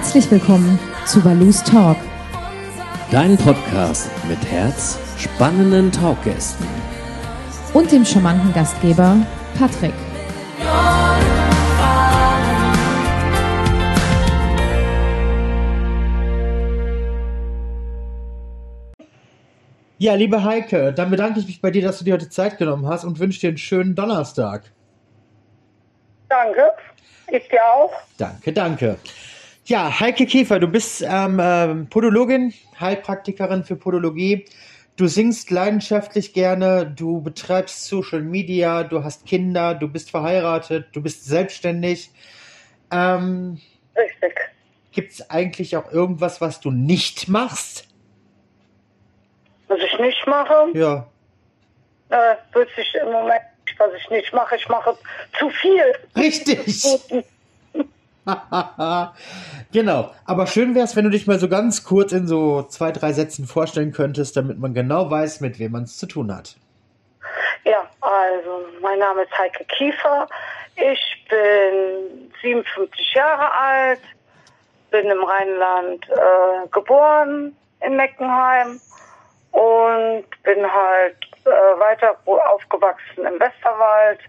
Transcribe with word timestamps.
Herzlich 0.00 0.30
willkommen 0.30 0.78
zu 1.04 1.20
Balus 1.20 1.62
Talk. 1.62 1.98
Dein 3.10 3.36
Podcast 3.36 4.10
mit 4.26 4.42
Herz, 4.50 4.98
spannenden 5.18 5.92
Talkgästen 5.92 6.66
und 7.74 7.92
dem 7.92 8.06
charmanten 8.06 8.50
Gastgeber 8.54 9.18
Patrick. 9.58 9.92
Ja, 19.98 20.14
liebe 20.14 20.42
Heike, 20.42 20.94
dann 20.94 21.10
bedanke 21.10 21.40
ich 21.40 21.46
mich 21.46 21.60
bei 21.60 21.70
dir, 21.70 21.82
dass 21.82 21.98
du 21.98 22.06
dir 22.06 22.14
heute 22.14 22.30
Zeit 22.30 22.56
genommen 22.56 22.88
hast 22.88 23.04
und 23.04 23.18
wünsche 23.18 23.40
dir 23.40 23.48
einen 23.48 23.58
schönen 23.58 23.94
Donnerstag. 23.94 24.62
Danke, 26.30 26.70
ich 27.30 27.46
dir 27.48 27.62
auch. 27.62 27.92
Danke, 28.16 28.54
danke. 28.54 28.96
Ja, 29.70 30.00
Heike 30.00 30.26
Kiefer, 30.26 30.58
du 30.58 30.66
bist 30.66 31.00
ähm, 31.00 31.38
ähm, 31.40 31.86
Podologin, 31.88 32.52
Heilpraktikerin 32.80 33.62
für 33.62 33.76
Podologie. 33.76 34.44
Du 34.96 35.06
singst 35.06 35.52
leidenschaftlich 35.52 36.32
gerne, 36.32 36.86
du 36.86 37.20
betreibst 37.20 37.84
Social 37.86 38.20
Media, 38.20 38.82
du 38.82 39.04
hast 39.04 39.26
Kinder, 39.26 39.76
du 39.76 39.86
bist 39.86 40.10
verheiratet, 40.10 40.88
du 40.92 41.00
bist 41.00 41.24
selbstständig. 41.24 42.10
Ähm, 42.90 43.60
Richtig. 43.96 44.40
Gibt 44.90 45.12
es 45.12 45.30
eigentlich 45.30 45.76
auch 45.76 45.92
irgendwas, 45.92 46.40
was 46.40 46.58
du 46.58 46.72
nicht 46.72 47.28
machst? 47.28 47.86
Was 49.68 49.78
ich 49.78 50.00
nicht 50.00 50.26
mache, 50.26 50.66
Ja. 50.74 51.06
äh, 52.08 52.34
wüsste 52.52 52.80
ich 52.80 52.92
im 53.00 53.12
Moment, 53.12 53.40
was 53.78 53.92
ich 53.96 54.10
nicht 54.10 54.32
mache. 54.32 54.56
Ich 54.56 54.68
mache 54.68 54.98
zu 55.38 55.48
viel. 55.50 55.94
Richtig. 56.16 56.84
genau. 59.72 60.10
Aber 60.24 60.46
schön 60.46 60.74
wäre 60.74 60.84
es, 60.84 60.96
wenn 60.96 61.04
du 61.04 61.10
dich 61.10 61.26
mal 61.26 61.38
so 61.38 61.48
ganz 61.48 61.84
kurz 61.84 62.12
in 62.12 62.26
so 62.26 62.62
zwei, 62.62 62.92
drei 62.92 63.12
Sätzen 63.12 63.46
vorstellen 63.46 63.92
könntest, 63.92 64.36
damit 64.36 64.58
man 64.58 64.74
genau 64.74 65.10
weiß, 65.10 65.40
mit 65.40 65.58
wem 65.58 65.72
man 65.72 65.84
es 65.84 65.96
zu 65.96 66.06
tun 66.06 66.34
hat. 66.34 66.56
Ja, 67.64 67.84
also 68.00 68.64
mein 68.80 68.98
Name 68.98 69.22
ist 69.22 69.38
Heike 69.38 69.64
Kiefer. 69.64 70.28
Ich 70.76 71.26
bin 71.28 72.32
57 72.42 73.14
Jahre 73.14 73.52
alt, 73.52 74.00
bin 74.90 75.06
im 75.06 75.22
Rheinland 75.22 76.08
äh, 76.08 76.68
geboren, 76.70 77.56
in 77.80 77.96
Meckenheim 77.96 78.80
und 79.52 80.24
bin 80.42 80.72
halt 80.72 81.16
äh, 81.44 81.50
weiter 81.50 82.16
aufgewachsen 82.24 83.26
im 83.26 83.38
Westerwald. 83.40 84.20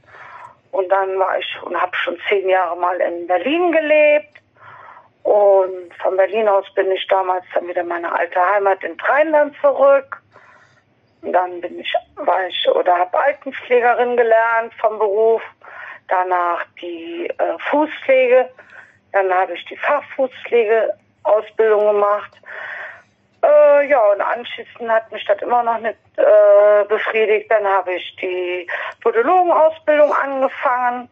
Und 0.72 0.90
dann 0.90 1.20
war 1.20 1.38
ich 1.38 1.62
und 1.64 1.80
habe 1.80 1.96
schon 1.96 2.18
zehn 2.30 2.50
Jahre 2.50 2.76
mal 2.78 3.00
in 3.02 3.28
Berlin 3.28 3.72
gelebt. 3.72 4.42
Und 5.24 5.94
von 6.02 6.18
Berlin 6.18 6.48
aus 6.48 6.66
bin 6.74 6.92
ich 6.92 7.06
damals 7.08 7.46
dann 7.54 7.68
wieder 7.68 7.82
in 7.82 7.88
meine 7.88 8.12
alte 8.12 8.40
Heimat 8.40 8.84
in 8.84 9.00
Rheinland 9.00 9.56
zurück. 9.62 10.20
Und 11.22 11.34
dann 11.34 11.62
bin 11.62 11.80
ich, 11.80 11.94
war 12.16 12.48
ich 12.48 12.68
oder 12.70 12.98
habe 12.98 13.20
Altenpflegerin 13.20 14.18
gelernt 14.18 14.74
vom 14.80 14.98
Beruf. 14.98 15.44
Danach 16.08 16.66
die 16.82 17.28
äh, 17.28 17.60
Fußpflege. 17.70 18.50
Dann 19.12 19.32
habe 19.32 19.54
ich 19.54 19.64
die 19.66 19.78
Fachfußpflegeausbildung 19.78 21.86
gemacht. 21.94 22.32
Äh, 23.44 23.90
ja, 23.90 24.00
und 24.12 24.22
anschließend 24.22 24.90
hat 24.90 25.12
mich 25.12 25.26
das 25.26 25.42
immer 25.42 25.64
noch 25.64 25.80
nicht 25.80 25.98
äh, 26.18 26.84
befriedigt. 26.88 27.50
Dann 27.50 27.66
habe 27.66 27.94
ich 27.94 28.16
die 28.18 28.68
Podologenausbildung 29.02 30.14
angefangen, 30.14 31.10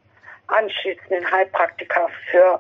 anschließend 0.48 1.10
den 1.10 1.32
Heilpraktiker 1.32 2.08
für 2.30 2.60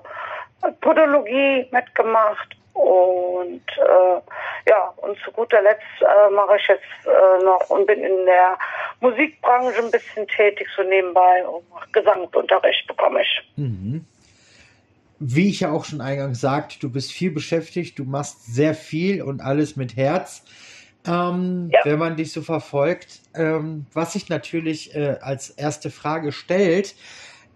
Podologie 0.81 1.67
mitgemacht 1.71 2.55
und 2.73 3.63
äh, 3.77 4.69
ja, 4.69 4.93
und 4.97 5.17
zu 5.19 5.31
guter 5.31 5.61
Letzt 5.61 5.83
äh, 6.01 6.29
mache 6.31 6.57
ich 6.57 6.67
jetzt 6.67 6.83
äh, 7.05 7.43
noch 7.43 7.69
und 7.69 7.85
bin 7.85 8.03
in 8.03 8.25
der 8.25 8.57
Musikbranche 9.01 9.79
ein 9.79 9.91
bisschen 9.91 10.27
tätig, 10.27 10.67
so 10.75 10.83
nebenbei 10.83 11.45
und 11.47 11.69
mache 11.69 11.89
Gesangsunterricht 11.91 12.87
bekomme 12.87 13.21
ich. 13.21 13.51
Mhm. 13.55 14.05
Wie 15.19 15.49
ich 15.49 15.61
ja 15.61 15.71
auch 15.71 15.85
schon 15.85 16.01
eingangs 16.01 16.39
sagte, 16.39 16.79
du 16.79 16.89
bist 16.89 17.11
viel 17.11 17.31
beschäftigt, 17.31 17.99
du 17.99 18.05
machst 18.05 18.53
sehr 18.53 18.73
viel 18.73 19.21
und 19.21 19.41
alles 19.41 19.75
mit 19.75 19.95
Herz. 19.95 20.43
Ähm, 21.05 21.69
Ja. 21.71 21.79
Wenn 21.83 21.99
man 21.99 22.15
dich 22.17 22.31
so 22.31 22.41
verfolgt, 22.41 23.21
ähm, 23.33 23.85
was 23.93 24.13
sich 24.13 24.29
natürlich 24.29 24.95
äh, 24.95 25.17
als 25.21 25.49
erste 25.49 25.89
Frage 25.91 26.31
stellt, 26.31 26.95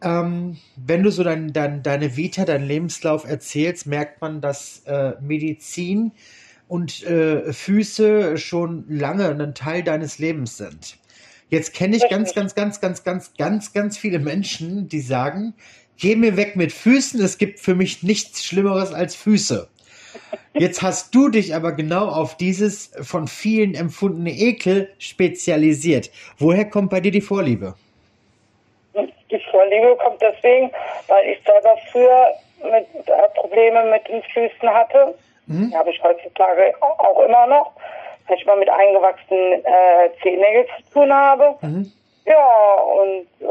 ähm, 0.02 0.58
wenn 0.76 1.04
du 1.04 1.12
so 1.12 1.24
dein, 1.24 1.54
dein, 1.54 1.82
deine 1.84 2.18
Vita, 2.18 2.46
deinen 2.46 2.68
Lebenslauf 2.68 3.26
erzählst, 3.26 3.86
merkt 3.88 4.22
man, 4.22 4.42
dass 4.42 4.84
äh, 4.86 5.14
Medizin 5.22 6.12
und 6.68 7.04
äh, 7.04 7.54
Füße 7.54 8.38
schon 8.38 8.86
lange 8.90 9.30
ein 9.30 9.56
Teil 9.56 9.84
deines 9.84 10.20
Lebens 10.20 10.58
sind. 10.58 10.98
Jetzt 11.50 11.74
kenne 11.74 11.96
ich 11.96 12.10
ganz, 12.10 12.34
ganz, 12.34 12.56
ganz, 12.56 12.82
ganz, 12.82 13.04
ganz, 13.04 13.34
ganz, 13.38 13.74
ganz 13.74 13.98
viele 13.98 14.20
Menschen, 14.20 14.90
die 14.90 15.02
sagen, 15.02 15.54
geh 16.00 16.16
mir 16.16 16.38
weg 16.38 16.56
mit 16.56 16.72
Füßen, 16.72 17.22
es 17.24 17.38
gibt 17.38 17.60
für 17.60 17.76
mich 17.76 18.04
nichts 18.04 18.44
Schlimmeres 18.44 18.94
als 18.94 19.16
Füße. 19.16 19.68
Jetzt 20.54 20.82
hast 20.84 21.14
du 21.16 21.30
dich 21.30 21.56
aber 21.56 21.72
genau 21.72 22.08
auf 22.08 22.38
dieses 22.38 22.92
von 23.02 23.28
vielen 23.28 23.74
empfundene 23.74 24.32
Ekel 24.32 24.90
spezialisiert. 25.00 26.12
Woher 26.38 26.66
kommt 26.66 26.92
bei 26.92 27.00
dir 27.00 27.12
die 27.12 27.22
Vorliebe? 27.22 27.74
Die 28.96 29.42
Vorliebe 29.50 29.98
kommt 29.98 30.22
deswegen, 30.22 30.70
weil 31.08 31.30
ich 31.32 31.40
selber 31.44 31.76
früher 31.92 32.28
mit, 32.64 33.08
äh, 33.08 33.12
Probleme 33.34 33.84
mit 33.90 34.08
den 34.08 34.22
Füßen 34.32 34.70
hatte. 34.70 35.16
Die 35.48 35.76
habe 35.76 35.90
ich 35.90 36.02
heutzutage 36.04 36.74
au- 36.82 36.98
auch 37.00 37.26
immer 37.26 37.48
noch, 37.48 37.72
weil 38.28 38.38
ich 38.38 38.46
mal 38.46 38.58
mit 38.58 38.70
eingewachsenen 38.70 39.54
äh, 39.66 40.10
Zehennägeln 40.22 40.66
zu 40.86 40.94
tun 40.94 41.12
habe. 41.14 41.58
Ja, 42.26 42.76
und 42.82 43.28
äh, 43.42 43.46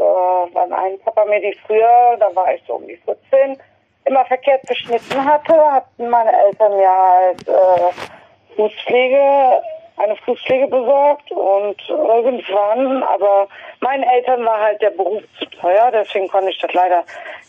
weil 0.55 0.67
mein 0.67 0.99
Papa 1.01 1.25
mir 1.25 1.39
die 1.41 1.57
früher, 1.67 2.17
da 2.19 2.33
war 2.35 2.53
ich 2.53 2.61
so 2.67 2.73
um 2.75 2.87
die 2.87 2.97
14, 2.97 3.57
immer 4.05 4.25
verkehrt 4.25 4.63
beschnitten 4.63 5.23
hatte, 5.25 5.53
hatten 5.71 6.09
meine 6.09 6.31
Eltern 6.47 6.75
mir 6.77 6.89
halt 6.89 7.47
äh, 7.47 8.55
Fußpflege, 8.55 9.61
eine 9.97 10.15
Fußpflege 10.25 10.67
besorgt 10.67 11.31
und 11.31 11.77
irgendwann, 11.87 13.03
aber 13.03 13.47
meinen 13.79 14.03
Eltern 14.03 14.43
war 14.45 14.59
halt 14.59 14.81
der 14.81 14.89
Beruf 14.89 15.21
zu 15.37 15.45
teuer, 15.45 15.91
deswegen 15.91 16.27
konnte 16.27 16.49
ich 16.49 16.57
das 16.59 16.73
leider 16.73 17.03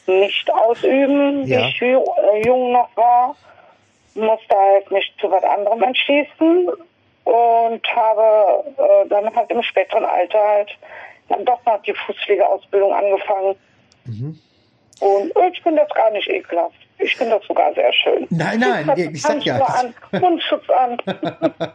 nicht 0.07 0.53
ausüben, 0.53 1.45
Ja. 1.47 1.59
wie 1.61 1.69
ich 1.69 1.83
äh, 1.83 2.47
jung 2.47 2.73
noch 2.73 2.95
war. 2.97 3.34
Musste 4.15 4.55
halt 4.57 4.91
mich 4.93 5.13
zu 5.21 5.31
was 5.31 5.43
anderem 5.43 5.83
entschließen 5.83 6.69
und 7.25 7.97
habe 7.97 8.65
äh, 8.77 9.09
dann 9.09 9.34
halt 9.34 9.51
im 9.51 9.63
späteren 9.63 10.05
Alter 10.05 10.39
halt 10.39 10.79
dann 11.29 11.45
doch 11.45 11.65
noch 11.65 11.83
die 11.83 11.95
Fußpflegeausbildung 11.95 12.93
angefangen. 12.93 13.57
Und 15.01 15.33
ich 15.53 15.62
finde 15.62 15.83
das 15.83 15.95
gar 15.95 16.11
nicht 16.12 16.29
ekelhaft. 16.29 16.77
Ich 16.99 17.17
finde 17.17 17.39
das 17.39 17.47
sogar 17.47 17.75
sehr 17.75 17.93
schön. 17.93 18.27
Nein, 18.31 18.61
nein, 18.61 18.87
Hat 18.87 18.99
ich 18.99 19.21
sag 19.21 19.45
ja. 19.45 19.61
An, 19.63 19.95
Mundschutz 20.21 20.65
an. 20.71 20.97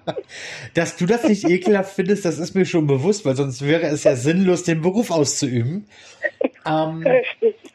Dass 0.74 0.96
du 0.96 1.06
das 1.06 1.26
nicht 1.26 1.48
ekelhaft 1.48 1.94
findest, 1.94 2.24
das 2.24 2.40
ist 2.40 2.56
mir 2.56 2.66
schon 2.66 2.88
bewusst, 2.88 3.26
weil 3.26 3.36
sonst 3.36 3.66
wäre 3.66 3.88
es 3.88 4.06
ja 4.06 4.16
sinnlos, 4.16 4.64
den 4.64 4.82
Beruf 4.82 5.12
auszuüben. 5.12 5.88
Ähm, 6.66 7.06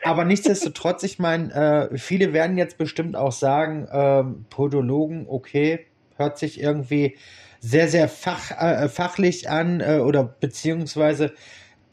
aber 0.02 0.24
nichtsdestotrotz, 0.24 1.02
ich 1.02 1.18
meine, 1.18 1.90
äh, 1.92 1.98
viele 1.98 2.32
werden 2.32 2.56
jetzt 2.56 2.78
bestimmt 2.78 3.14
auch 3.14 3.32
sagen, 3.32 3.88
ähm, 3.92 4.46
Podologen, 4.48 5.26
okay, 5.28 5.86
hört 6.16 6.38
sich 6.38 6.60
irgendwie 6.60 7.16
sehr, 7.60 7.88
sehr 7.88 8.08
fach, 8.08 8.50
äh, 8.50 8.88
fachlich 8.88 9.48
an 9.48 9.80
äh, 9.80 9.98
oder 9.98 10.24
beziehungsweise 10.24 11.32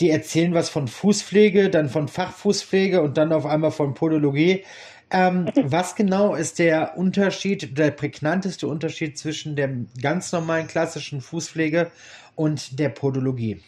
die 0.02 0.10
erzählen 0.10 0.54
was 0.54 0.70
von 0.70 0.88
Fußpflege, 0.88 1.70
dann 1.70 1.88
von 1.88 2.08
Fachfußpflege 2.08 3.02
und 3.02 3.18
dann 3.18 3.32
auf 3.32 3.46
einmal 3.46 3.72
von 3.72 3.94
Podologie. 3.94 4.66
Ähm, 5.12 5.50
was 5.56 5.96
genau 5.96 6.34
ist 6.36 6.60
der 6.60 6.98
Unterschied, 6.98 7.78
der 7.78 7.92
prägnanteste 7.92 8.68
Unterschied 8.68 9.18
zwischen 9.18 9.56
der 9.56 9.70
ganz 10.02 10.32
normalen 10.32 10.68
klassischen 10.68 11.22
Fußpflege 11.22 11.92
und 12.36 12.80
der 12.80 12.90
Podologie? 12.90 13.62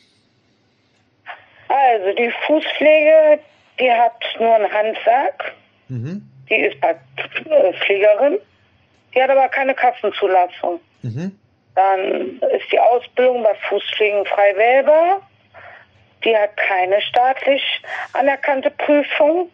Also 1.70 2.16
die 2.18 2.32
Fußpflege, 2.48 3.40
die 3.80 3.92
hat 3.92 4.22
nur 4.40 4.56
ein 4.56 4.72
Handwerk. 4.72 5.54
Mhm. 5.90 6.28
Die 6.50 6.56
ist 6.56 6.80
bei 6.82 6.92
äh, 6.92 7.74
Pflegerin. 7.86 8.40
Die 9.14 9.22
hat 9.22 9.30
aber 9.30 9.48
keine 9.50 9.76
Kassenzulassung. 9.76 10.80
Mhm. 11.04 11.38
Dann 11.76 12.40
ist 12.56 12.72
die 12.72 12.80
Ausbildung 12.80 13.44
bei 13.44 13.54
Fußpflegen 13.70 14.26
frei 14.26 14.56
wählbar. 14.56 15.22
Die 16.24 16.36
hat 16.36 16.56
keine 16.58 17.02
staatlich 17.02 17.64
anerkannte 18.14 18.72
Prüfung. 18.72 19.50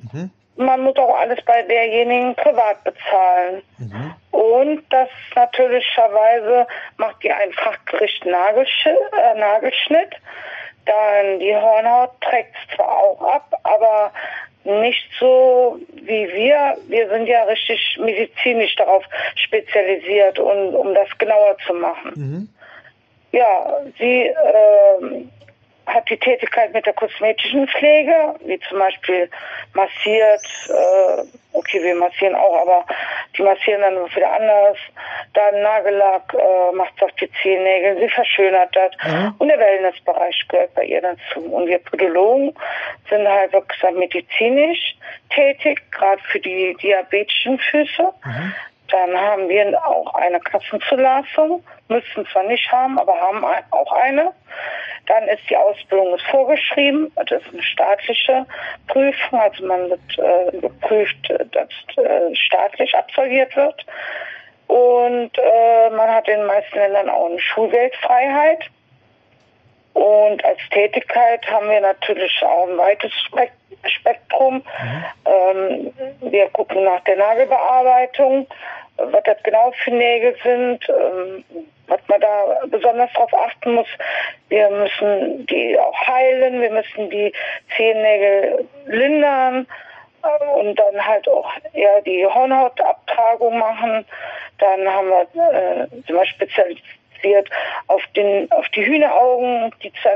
Man 0.55 0.81
muss 0.81 0.97
auch 0.97 1.17
alles 1.17 1.39
bei 1.45 1.61
derjenigen 1.63 2.35
privat 2.35 2.83
bezahlen. 2.83 3.61
Und 4.31 4.83
das 4.89 5.09
natürlicherweise 5.35 6.67
macht 6.97 7.23
die 7.23 7.31
ein 7.31 7.51
Fachgericht 7.53 8.25
äh, 8.25 8.29
Nagelschnitt. 8.29 10.15
Dann 10.85 11.39
die 11.39 11.55
Hornhaut 11.55 12.11
trägt 12.21 12.55
es 12.55 12.75
zwar 12.75 12.89
auch 12.89 13.21
ab, 13.21 13.53
aber 13.63 14.11
nicht 14.63 15.09
so 15.19 15.79
wie 15.93 16.27
wir. 16.33 16.77
Wir 16.87 17.09
sind 17.09 17.27
ja 17.27 17.43
richtig 17.43 17.97
medizinisch 17.99 18.75
darauf 18.75 19.03
spezialisiert, 19.35 20.39
und, 20.39 20.75
um 20.75 20.93
das 20.93 21.07
genauer 21.17 21.57
zu 21.65 21.73
machen. 21.73 22.11
Mhm. 22.15 22.49
Ja, 23.31 23.81
sie 23.97 24.27
äh, 24.27 25.25
hat 25.93 26.09
die 26.09 26.17
Tätigkeit 26.17 26.73
mit 26.73 26.85
der 26.85 26.93
kosmetischen 26.93 27.67
Pflege, 27.67 28.35
wie 28.45 28.59
zum 28.67 28.79
Beispiel 28.79 29.29
massiert, 29.73 30.45
äh, 30.69 31.23
okay, 31.53 31.81
wir 31.83 31.95
massieren 31.95 32.35
auch, 32.35 32.61
aber 32.61 32.85
die 33.37 33.41
massieren 33.41 33.81
dann 33.81 34.15
wieder 34.15 34.31
anders. 34.31 34.77
Dann 35.33 35.61
Nagellack, 35.61 36.33
äh, 36.33 36.75
macht 36.75 37.01
auf 37.03 37.11
die 37.13 37.29
Zehennägel, 37.41 37.99
sie 37.99 38.09
verschönert 38.09 38.75
das. 38.75 38.91
Mhm. 39.03 39.35
Und 39.39 39.47
der 39.47 39.59
Wellnessbereich 39.59 40.47
gehört 40.47 40.73
bei 40.75 40.83
ihr 40.85 41.01
dazu. 41.01 41.39
Und 41.39 41.67
wir 41.67 41.79
Podologen 41.79 42.53
sind 43.09 43.27
halt 43.27 43.53
wirklich 43.53 43.81
medizinisch 43.95 44.95
tätig, 45.33 45.81
gerade 45.91 46.21
für 46.23 46.39
die 46.39 46.75
diabetischen 46.81 47.59
Füße. 47.59 48.03
Mhm. 48.25 48.53
Dann 48.89 49.17
haben 49.17 49.49
wir 49.49 49.85
auch 49.85 50.13
eine 50.15 50.39
Kassenzulassung, 50.39 51.63
müssen 51.89 52.25
zwar 52.31 52.43
nicht 52.43 52.71
haben, 52.71 52.97
aber 52.99 53.19
haben 53.19 53.43
auch 53.71 53.91
eine. 53.93 54.31
Dann 55.07 55.27
ist 55.27 55.49
die 55.49 55.57
Ausbildung 55.57 56.15
ist 56.15 56.25
vorgeschrieben, 56.27 57.11
das 57.15 57.41
ist 57.41 57.51
eine 57.51 57.63
staatliche 57.63 58.45
Prüfung, 58.87 59.39
also 59.39 59.65
man 59.65 59.89
wird 59.89 60.19
äh, 60.19 60.57
geprüft, 60.57 61.33
dass 61.51 61.69
äh, 62.05 62.35
staatlich 62.35 62.93
absolviert 62.95 63.55
wird. 63.55 63.85
Und 64.67 65.31
äh, 65.35 65.89
man 65.89 66.09
hat 66.09 66.27
in 66.27 66.37
den 66.37 66.45
meisten 66.45 66.77
Ländern 66.77 67.09
auch 67.09 67.25
eine 67.25 67.39
Schulgeldfreiheit. 67.39 68.65
Und 69.93 70.45
als 70.45 70.59
Tätigkeit 70.69 71.45
haben 71.49 71.69
wir 71.69 71.81
natürlich 71.81 72.31
auch 72.43 72.69
ein 72.69 72.77
weites 72.77 73.11
Spektrum. 73.85 74.55
Mhm. 74.55 75.03
Ähm, 75.25 75.93
wir 76.31 76.49
gucken 76.49 76.83
nach 76.83 77.03
der 77.05 77.17
Nagelbearbeitung, 77.17 78.47
was 78.97 79.23
das 79.23 79.41
genau 79.43 79.71
für 79.83 79.91
Nägel 79.91 80.35
sind, 80.43 80.87
ähm, 80.89 81.43
was 81.89 81.99
man 82.07 82.21
da 82.21 82.45
besonders 82.67 83.11
darauf 83.13 83.33
achten 83.33 83.73
muss. 83.73 83.87
Wir 84.47 84.69
müssen 84.69 85.45
die 85.47 85.77
auch 85.77 86.07
heilen, 86.07 86.61
wir 86.61 86.71
müssen 86.71 87.09
die 87.09 87.33
Zehennägel 87.75 88.67
lindern 88.85 89.67
äh, 90.23 90.59
und 90.59 90.75
dann 90.75 91.05
halt 91.05 91.27
auch 91.27 91.51
eher 91.73 92.01
die 92.01 92.25
Hornhautabtragung 92.25 93.57
machen. 93.57 94.05
Dann 94.59 94.87
haben 94.87 95.09
wir 95.09 95.53
äh, 95.53 95.87
sind 95.89 96.09
wir 96.09 96.25
auf 97.87 98.01
den 98.15 98.51
auf 98.51 98.67
die 98.69 98.85
Hühneraugen, 98.85 99.73
die 99.83 99.91
zu 99.93 100.09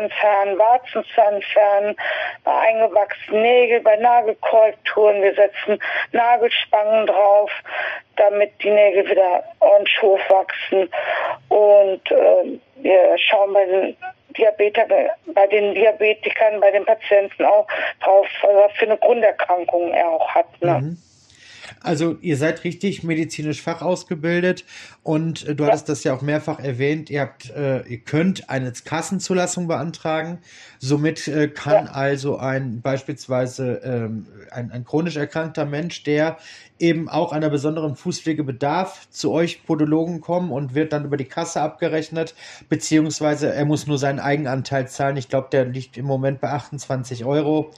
entfernen, 1.22 1.96
bei 2.44 2.52
eingewachsenen 2.52 3.42
Nägel, 3.42 3.82
bei 3.82 3.96
Nagelkorrekturen. 3.98 5.22
Wir 5.22 5.34
setzen 5.36 5.80
Nagelspangen 6.12 7.08
drauf, 7.08 7.52
damit 8.16 8.52
die 8.62 8.72
Nägel 8.72 9.10
wieder 9.10 9.44
ordentlich 9.60 10.02
hochwachsen. 10.02 10.90
Und 11.50 12.12
äh, 12.12 12.60
wir 12.76 13.18
schauen 13.18 13.54
bei 13.54 13.66
den 13.66 13.98
Diabeter, 14.38 14.86
bei 15.28 15.48
den 15.48 15.74
Diabetikern, 15.74 16.60
bei 16.60 16.72
den 16.72 16.86
Patienten 16.86 17.46
auch 17.46 17.68
drauf, 18.02 18.28
was 18.42 18.72
für 18.74 18.86
eine 18.86 18.98
Grunderkrankung 18.98 19.94
er 19.94 20.10
auch 20.10 20.30
hat. 20.30 20.62
Ne? 20.62 20.80
Mhm. 20.80 20.98
Also 21.84 22.18
ihr 22.22 22.38
seid 22.38 22.64
richtig 22.64 23.04
medizinisch 23.04 23.62
fachausgebildet 23.62 24.64
und 25.04 25.46
äh, 25.46 25.54
du 25.54 25.64
ja. 25.64 25.70
hattest 25.70 25.90
das 25.90 26.04
ja 26.06 26.14
auch 26.16 26.22
mehrfach 26.22 26.60
erwähnt, 26.60 27.10
ihr 27.10 27.22
habt, 27.22 27.50
äh, 27.52 27.86
ihr 27.88 28.00
könnt 28.00 28.50
eine 28.50 28.72
Kassenzulassung 28.72 29.68
beantragen. 29.68 30.40
Somit 30.80 31.28
äh, 31.28 31.50
kann 31.50 31.86
ja. 31.86 31.92
also 31.92 32.38
ein 32.38 32.82
beispielsweise 32.82 33.82
ähm, 33.84 34.28
ein, 34.50 34.72
ein 34.72 34.86
chronisch 34.86 35.18
erkrankter 35.18 35.66
Mensch, 35.66 36.04
der 36.04 36.38
eben 36.80 37.10
auch 37.10 37.34
einer 37.34 37.50
besonderen 37.50 37.96
Fußpflege 37.96 38.44
bedarf, 38.44 39.08
zu 39.10 39.32
euch 39.32 39.66
Podologen 39.66 40.22
kommen 40.22 40.52
und 40.52 40.76
wird 40.76 40.94
dann 40.94 41.06
über 41.06 41.18
die 41.18 41.26
Kasse 41.26 41.62
abgerechnet, 41.62 42.34
beziehungsweise 42.70 43.54
er 43.54 43.66
muss 43.66 43.88
nur 43.88 43.98
seinen 43.98 44.20
Eigenanteil 44.20 44.88
zahlen. 44.88 45.18
Ich 45.18 45.30
glaube, 45.30 45.50
der 45.52 45.66
liegt 45.66 45.98
im 45.98 46.06
Moment 46.06 46.40
bei 46.40 46.50
28 46.50 47.26
Euro 47.26 47.72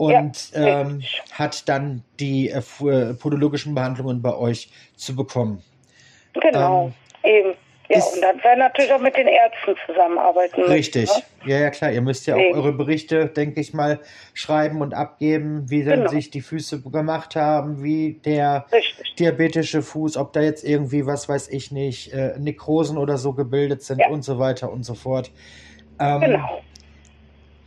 und 0.00 0.52
ja, 0.52 0.80
ähm, 0.80 1.02
hat 1.32 1.68
dann 1.68 2.02
die 2.18 2.48
äh, 2.48 2.62
äh, 2.86 3.12
podologischen 3.12 3.74
Behandlungen 3.74 4.22
bei 4.22 4.34
euch 4.34 4.70
zu 4.96 5.14
bekommen. 5.14 5.62
Genau, 6.32 6.90
ähm, 7.22 7.30
eben. 7.30 7.54
Ja, 7.90 7.98
und 7.98 8.22
dann 8.22 8.42
werden 8.42 8.60
natürlich 8.60 8.92
auch 8.92 9.00
mit 9.00 9.14
den 9.14 9.26
Ärzten 9.26 9.74
zusammenarbeiten. 9.84 10.62
Richtig, 10.62 11.08
müssen, 11.08 11.22
ne? 11.44 11.52
ja, 11.52 11.58
ja, 11.58 11.70
klar. 11.70 11.92
Ihr 11.92 12.00
müsst 12.00 12.26
ja 12.26 12.36
auch 12.36 12.54
eure 12.54 12.72
Berichte, 12.72 13.26
denke 13.26 13.60
ich 13.60 13.74
mal, 13.74 13.98
schreiben 14.32 14.80
und 14.80 14.94
abgeben, 14.94 15.68
wie 15.68 15.82
genau. 15.82 16.08
sich 16.08 16.30
die 16.30 16.40
Füße 16.40 16.80
gemacht 16.80 17.36
haben, 17.36 17.82
wie 17.82 18.20
der 18.24 18.66
Richtig. 18.72 19.16
diabetische 19.16 19.82
Fuß, 19.82 20.16
ob 20.16 20.32
da 20.32 20.40
jetzt 20.40 20.64
irgendwie, 20.64 21.04
was 21.04 21.28
weiß 21.28 21.48
ich 21.48 21.72
nicht, 21.72 22.14
äh, 22.14 22.38
Nekrosen 22.38 22.96
oder 22.96 23.18
so 23.18 23.34
gebildet 23.34 23.82
sind 23.82 23.98
ja. 23.98 24.08
und 24.08 24.22
so 24.22 24.38
weiter 24.38 24.72
und 24.72 24.84
so 24.84 24.94
fort. 24.94 25.30
Ähm, 25.98 26.20
genau. 26.20 26.62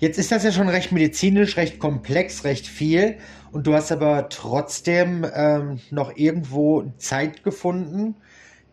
Jetzt 0.03 0.17
ist 0.17 0.33
das 0.33 0.43
ja 0.43 0.51
schon 0.51 0.67
recht 0.67 0.91
medizinisch, 0.91 1.55
recht 1.55 1.79
komplex, 1.79 2.43
recht 2.43 2.67
viel. 2.67 3.19
Und 3.53 3.67
du 3.67 3.73
hast 3.73 3.89
aber 3.89 4.27
trotzdem 4.27 5.25
ähm, 5.33 5.79
noch 5.91 6.17
irgendwo 6.17 6.91
Zeit 6.97 7.45
gefunden, 7.45 8.15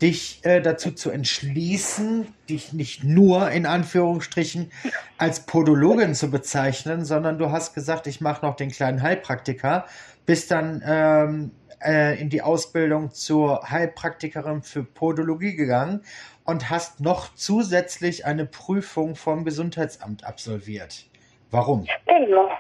dich 0.02 0.40
äh, 0.42 0.60
dazu 0.60 0.90
zu 0.90 1.08
entschließen, 1.08 2.26
dich 2.48 2.72
nicht 2.72 3.04
nur 3.04 3.48
in 3.52 3.64
Anführungsstrichen 3.64 4.72
als 5.18 5.46
Podologin 5.46 6.16
zu 6.16 6.32
bezeichnen, 6.32 7.04
sondern 7.04 7.38
du 7.38 7.52
hast 7.52 7.74
gesagt, 7.74 8.08
ich 8.08 8.20
mache 8.20 8.44
noch 8.44 8.56
den 8.56 8.72
kleinen 8.72 9.00
Heilpraktiker, 9.00 9.86
bist 10.26 10.50
dann 10.50 10.82
ähm, 10.84 11.52
äh, 11.80 12.20
in 12.20 12.28
die 12.28 12.42
Ausbildung 12.42 13.12
zur 13.12 13.70
Heilpraktikerin 13.70 14.64
für 14.64 14.82
Podologie 14.82 15.54
gegangen 15.54 16.00
und 16.42 16.70
hast 16.70 16.98
noch 16.98 17.36
zusätzlich 17.36 18.26
eine 18.26 18.46
Prüfung 18.46 19.14
vom 19.14 19.44
Gesundheitsamt 19.44 20.24
absolviert. 20.24 21.09
Warum? 21.50 21.86
Genau, 22.06 22.50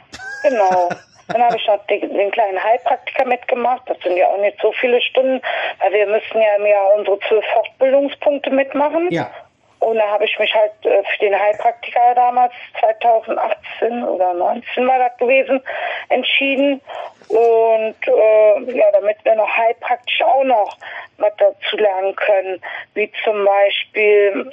genau. 0.42 0.88
Dann 1.28 1.42
habe 1.42 1.56
ich 1.56 1.66
noch 1.66 1.84
den, 1.86 2.30
kleinen 2.32 2.62
Heilpraktiker 2.62 3.24
mitgemacht. 3.24 3.82
Das 3.86 3.98
sind 4.02 4.16
ja 4.16 4.26
auch 4.26 4.40
nicht 4.40 4.58
so 4.60 4.72
viele 4.72 5.00
Stunden, 5.00 5.40
weil 5.78 5.92
wir 5.92 6.06
müssen 6.06 6.40
ja 6.40 6.56
im 6.56 6.66
Jahr 6.66 6.94
unsere 6.96 7.18
zwölf 7.20 7.44
Fortbildungspunkte 7.52 8.50
mitmachen. 8.50 9.08
Ja. 9.10 9.30
Und 9.78 9.96
da 9.96 10.08
habe 10.08 10.24
ich 10.24 10.38
mich 10.38 10.54
halt 10.54 10.72
äh, 10.82 11.02
für 11.04 11.18
den 11.20 11.38
Heilpraktiker 11.38 12.14
damals, 12.14 12.52
2018 12.80 14.04
oder 14.04 14.34
19 14.34 14.86
war 14.86 14.98
das 14.98 15.16
gewesen, 15.16 15.62
entschieden. 16.10 16.82
Und 17.28 17.96
äh, 18.06 18.76
ja, 18.76 18.90
damit 18.92 19.16
wir 19.24 19.36
noch 19.36 19.48
heilpraktisch 19.48 20.20
auch 20.22 20.44
noch 20.44 20.76
was 21.16 21.32
dazu 21.38 21.76
lernen 21.76 22.14
können, 22.16 22.60
wie 22.94 23.10
zum 23.24 23.44
Beispiel 23.44 24.52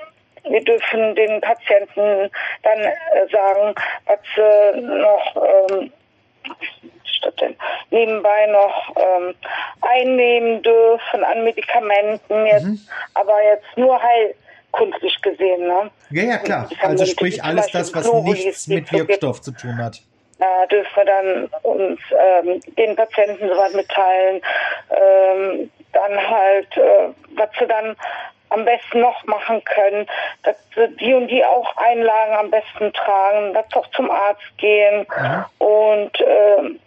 wir 0.50 0.64
dürfen 0.64 1.16
den 1.16 1.42
Patienten 1.42 2.30
dann 2.64 2.80
äh, 2.80 3.28
sagen, 3.32 3.76
was 4.06 4.20
sie 4.36 4.82
noch 4.82 5.36
ähm, 5.36 5.92
nebenbei 7.90 8.48
noch 8.48 8.96
ähm, 8.96 9.36
einnehmen 9.82 10.62
dürfen 10.62 11.24
an 11.24 11.44
Medikamenten 11.44 12.46
jetzt, 12.46 12.66
mhm. 12.66 12.80
aber 13.14 13.44
jetzt 13.44 13.66
nur 13.76 14.00
heilkundlich 14.02 15.22
gesehen. 15.22 15.68
Ne? 15.68 15.90
Ja, 16.12 16.24
ja, 16.24 16.38
klar. 16.38 16.70
Also 16.82 17.06
sprich 17.06 17.44
alles 17.44 17.68
das, 17.72 17.94
was 17.94 18.12
nichts 18.24 18.68
mit 18.68 18.92
Wirkstoff 18.92 19.42
zu 19.42 19.52
tun 19.52 19.78
hat. 19.78 20.02
Da 20.40 20.66
dürfen 20.68 20.96
wir 20.96 21.06
dann 21.06 21.50
uns 21.64 22.00
ähm, 22.12 22.62
den 22.78 22.96
Patienten 22.96 23.48
soweit 23.48 23.74
mitteilen. 23.74 24.42
Ähm, 24.92 25.72
dann 25.94 26.30
halt, 26.30 26.78
äh, 26.78 27.10
was 27.36 27.50
sie 27.60 27.66
dann 27.66 27.96
am 28.50 28.66
besten 28.66 29.02
noch 29.02 29.24
machen 29.26 29.64
können, 29.64 30.08
dass 30.44 30.56
die 31.00 31.14
und 31.14 31.28
die 31.28 31.44
auch 31.44 31.76
Einlagen 31.78 32.36
am 32.36 32.50
besten 32.50 32.94
tragen, 32.94 33.54
dass 33.54 33.66
auch 33.74 33.88
zum 33.92 34.10
Arzt 34.10 34.58
gehen 34.58 35.06
mhm. 35.08 35.46
und 35.60 36.22
äh, 36.22 36.78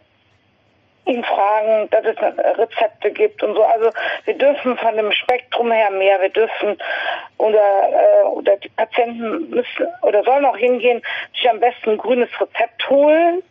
ihn 1.07 1.25
fragen, 1.25 1.89
dass 1.91 2.05
es 2.05 2.17
Rezepte 2.59 3.11
gibt 3.11 3.43
und 3.43 3.55
so. 3.55 3.65
Also 3.65 3.91
wir 4.25 4.35
dürfen 4.35 4.77
von 4.77 4.97
dem 4.97 5.11
Spektrum 5.13 5.73
her 5.73 5.91
mehr. 5.91 6.21
Wir 6.21 6.29
dürfen 6.29 6.79
oder 7.39 7.59
äh, 7.59 8.25
oder 8.27 8.57
die 8.57 8.69
Patienten 8.69 9.51
müssen 9.51 9.87
oder 10.03 10.23
sollen 10.23 10.45
auch 10.45 10.57
hingehen, 10.57 11.03
sich 11.33 11.49
am 11.51 11.61
besten 11.61 11.91
ein 11.91 11.99
grünes 11.99 12.29
Rezept 12.41 12.89
holen 12.89 13.43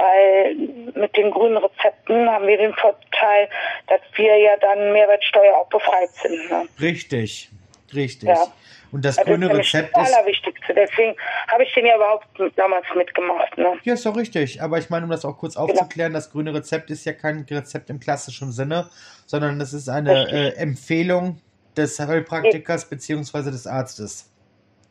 weil 0.00 0.54
mit 0.94 1.16
den 1.16 1.30
grünen 1.30 1.58
Rezepten 1.58 2.28
haben 2.28 2.46
wir 2.46 2.56
den 2.56 2.74
Vorteil, 2.74 3.48
dass 3.86 4.00
wir 4.14 4.36
ja 4.38 4.56
dann 4.60 4.92
Mehrwertsteuer 4.92 5.56
auch 5.56 5.68
befreit 5.68 6.10
sind. 6.22 6.50
Ne? 6.50 6.66
Richtig, 6.80 7.50
richtig. 7.94 8.28
Ja. 8.28 8.46
Und 8.92 9.04
das, 9.04 9.16
das 9.16 9.24
grüne 9.24 9.46
ist 9.46 9.58
Rezept 9.58 9.96
das 9.96 10.12
Allerwichtigste. 10.12 10.74
Deswegen 10.74 11.14
habe 11.48 11.62
ich 11.62 11.72
den 11.74 11.86
ja 11.86 11.96
überhaupt 11.96 12.26
damals 12.56 12.86
mitgemacht. 12.96 13.56
Ne? 13.56 13.78
Ja, 13.84 13.94
ist 13.94 14.04
doch 14.04 14.16
richtig. 14.16 14.60
Aber 14.62 14.78
ich 14.78 14.90
meine, 14.90 15.04
um 15.04 15.10
das 15.10 15.24
auch 15.24 15.38
kurz 15.38 15.54
genau. 15.54 15.66
aufzuklären, 15.66 16.10
genau. 16.10 16.18
das 16.18 16.32
grüne 16.32 16.52
Rezept 16.54 16.90
ist 16.90 17.04
ja 17.04 17.12
kein 17.12 17.46
Rezept 17.48 17.90
im 17.90 18.00
klassischen 18.00 18.52
Sinne, 18.52 18.90
sondern 19.26 19.58
das 19.58 19.72
ist 19.72 19.88
eine 19.88 20.28
äh, 20.30 20.56
Empfehlung 20.56 21.40
des 21.76 22.00
Heilpraktikers 22.00 22.88
bzw. 22.88 23.50
des 23.50 23.66
Arztes. 23.66 24.28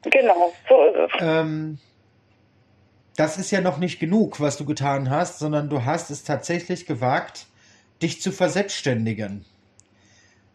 Genau, 0.03 0.53
so 0.69 0.83
ist 0.85 1.13
es. 1.15 1.21
Ähm, 1.21 1.77
das 3.19 3.37
ist 3.37 3.51
ja 3.51 3.59
noch 3.59 3.79
nicht 3.79 3.99
genug, 3.99 4.39
was 4.39 4.55
du 4.55 4.63
getan 4.63 5.09
hast, 5.09 5.39
sondern 5.39 5.69
du 5.69 5.83
hast 5.83 6.09
es 6.09 6.23
tatsächlich 6.23 6.85
gewagt, 6.85 7.47
dich 8.01 8.21
zu 8.21 8.31
verselbstständigen. 8.31 9.43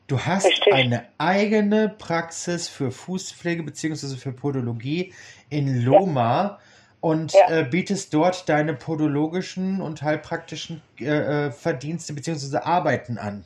Du 0.06 0.20
hast 0.20 0.46
Richtig. 0.46 0.72
eine 0.72 1.04
eigene 1.18 1.90
Praxis 1.90 2.68
für 2.68 2.90
Fußpflege 2.90 3.62
bzw. 3.64 4.16
für 4.16 4.32
Podologie 4.32 5.12
in 5.50 5.82
Loma 5.82 6.58
und 7.00 7.34
Ja. 7.34 7.50
äh, 7.50 7.64
bietest 7.64 8.14
dort 8.14 8.48
deine 8.48 8.72
podologischen 8.72 9.82
und 9.82 10.00
heilpraktischen 10.00 10.80
äh, 10.98 11.48
äh, 11.48 11.52
Verdienste 11.52 12.14
bzw. 12.14 12.56
Arbeiten 12.56 13.18
an. 13.18 13.44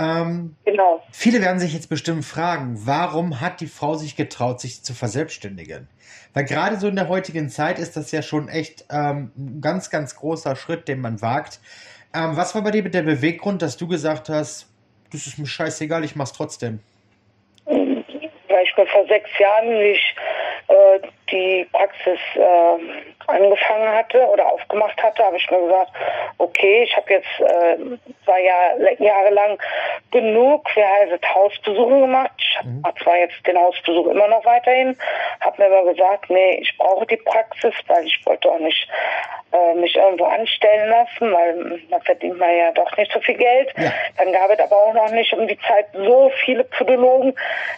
Ja, 0.00 0.22
Ähm, 0.22 0.56
genau. 0.64 1.02
Viele 1.12 1.40
werden 1.42 1.58
sich 1.58 1.74
jetzt 1.74 1.88
bestimmt 1.88 2.24
fragen, 2.24 2.80
warum 2.84 3.40
hat 3.40 3.60
die 3.60 3.66
Frau 3.66 3.94
sich 3.94 4.16
getraut, 4.16 4.60
sich 4.60 4.82
zu 4.82 4.94
verselbstständigen? 4.94 5.88
Weil 6.32 6.44
gerade 6.44 6.76
so 6.76 6.88
in 6.88 6.96
der 6.96 7.08
heutigen 7.08 7.48
Zeit 7.48 7.78
ist 7.78 7.96
das 7.96 8.10
ja 8.12 8.22
schon 8.22 8.48
echt 8.48 8.86
ähm, 8.90 9.32
ein 9.36 9.60
ganz, 9.60 9.90
ganz 9.90 10.16
großer 10.16 10.56
Schritt, 10.56 10.88
den 10.88 11.00
man 11.00 11.20
wagt. 11.22 11.60
Ähm, 12.14 12.36
was 12.36 12.54
war 12.54 12.62
bei 12.62 12.70
dir 12.70 12.88
der 12.88 13.02
Beweggrund, 13.02 13.62
dass 13.62 13.76
du 13.76 13.88
gesagt 13.88 14.28
hast, 14.28 14.68
das 15.12 15.26
ist 15.26 15.38
mir 15.38 15.46
scheißegal, 15.46 16.04
ich 16.04 16.16
mach's 16.16 16.32
trotzdem? 16.32 16.80
weil 17.66 18.64
ich 18.64 18.90
vor 18.90 19.06
sechs 19.06 19.30
Jahren, 19.38 19.80
ich 19.80 20.14
äh, 20.68 21.00
die 21.30 21.68
Praxis 21.72 22.18
äh, 22.34 23.30
angefangen 23.30 23.88
hatte 23.94 24.26
oder 24.26 24.46
aufgemacht 24.46 25.00
hatte, 25.02 25.24
habe 25.24 25.36
ich 25.36 25.50
mir 25.50 25.60
gesagt, 25.60 25.90
okay, 26.38 26.82
ich 26.84 26.96
habe 26.96 27.12
jetzt 27.12 27.40
äh, 27.40 27.98
zwei 28.24 28.42
Jahr, 28.42 28.92
Jahre 28.98 29.30
lang 29.30 29.58
genug, 30.10 30.64
wie 30.74 30.84
heißt 30.84 31.12
es, 31.12 31.34
Hausbesuche 31.34 32.00
gemacht. 32.00 32.32
Ich 32.38 32.58
habe 32.84 33.00
zwar 33.02 33.16
jetzt 33.16 33.46
den 33.46 33.58
Hausbesuch 33.58 34.08
immer 34.08 34.28
noch 34.28 34.44
weiterhin, 34.44 34.96
habe 35.40 35.62
mir 35.62 35.68
aber 35.68 35.92
gesagt, 35.92 36.30
nee, 36.30 36.58
ich 36.60 36.76
brauche 36.76 37.06
die 37.06 37.16
Praxis, 37.16 37.74
weil 37.86 38.04
ich 38.06 38.20
wollte 38.26 38.50
auch 38.50 38.58
nicht 38.58 38.88
äh, 39.52 39.74
mich 39.74 39.96
irgendwo 39.96 40.24
anstellen 40.24 40.90
lassen, 40.90 41.32
weil 41.32 41.80
da 41.90 41.98
verdient 42.00 42.38
man 42.38 42.56
ja 42.56 42.72
doch 42.72 42.96
nicht 42.96 43.12
so 43.12 43.20
viel 43.20 43.36
Geld. 43.36 43.72
Ja. 43.76 43.92
Dann 44.18 44.32
gab 44.32 44.50
es 44.50 44.60
aber 44.60 44.76
auch 44.76 44.94
noch 44.94 45.10
nicht 45.10 45.32
um 45.32 45.46
die 45.46 45.58
Zeit 45.66 45.86
so 45.92 46.30
viele 46.44 46.64
Podologen, 46.64 47.34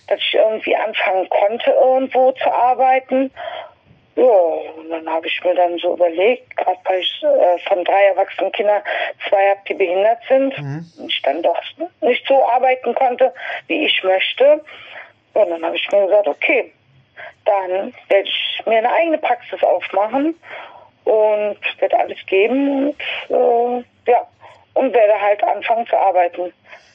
dass 0.09 0.19
ich 0.19 0.35
irgendwie 0.35 0.77
anfangen 0.77 1.29
konnte, 1.29 1.71
irgendwo 1.71 2.33
zu 2.33 2.51
arbeiten. 2.51 3.31
Ja, 4.15 4.25
und 4.25 4.91
dann 4.91 5.09
habe 5.09 5.27
ich 5.27 5.43
mir 5.43 5.55
dann 5.55 5.79
so 5.79 5.95
überlegt, 5.95 6.55
gerade 6.57 6.79
weil 6.85 7.01
ich 7.01 7.23
äh, 7.23 7.59
von 7.67 7.83
drei 7.85 8.05
erwachsenen 8.07 8.53
Kindern 8.53 8.83
zwei 9.29 9.51
habe, 9.51 9.61
die 9.69 9.75
behindert 9.75 10.19
sind, 10.29 10.55
und 10.99 11.09
ich 11.09 11.23
dann 11.23 11.43
doch 11.43 11.61
nicht 12.03 12.27
so 12.27 12.47
arbeiten 12.47 12.95
konnte, 12.95 13.33
wie 13.69 13.87
ich 13.87 14.05
möchte. 14.05 14.63
Und 15.33 15.49
dann 15.49 15.65
habe 15.65 15.77
ich 15.77 15.91
mir 15.91 16.07
gesagt, 16.07 16.29
okay, 16.29 16.73
dann 17.47 17.95
werde 18.09 18.29
ich 18.29 18.63
mir 18.67 18.79
eine 18.79 18.93
eigene 18.93 19.19
Praxis 19.19 19.63
aufmachen 19.63 20.39
und 21.05 21.59
werde 21.79 21.99
alles 21.99 22.19
geben 22.27 22.95
und 23.29 23.85
äh, 24.07 24.11
ja, 24.11 24.27
und 24.75 24.95
werde 24.95 25.21
halt 25.21 25.43
anfangen 25.43 25.87
zu 25.87 25.97
arbeiten. 25.97 26.53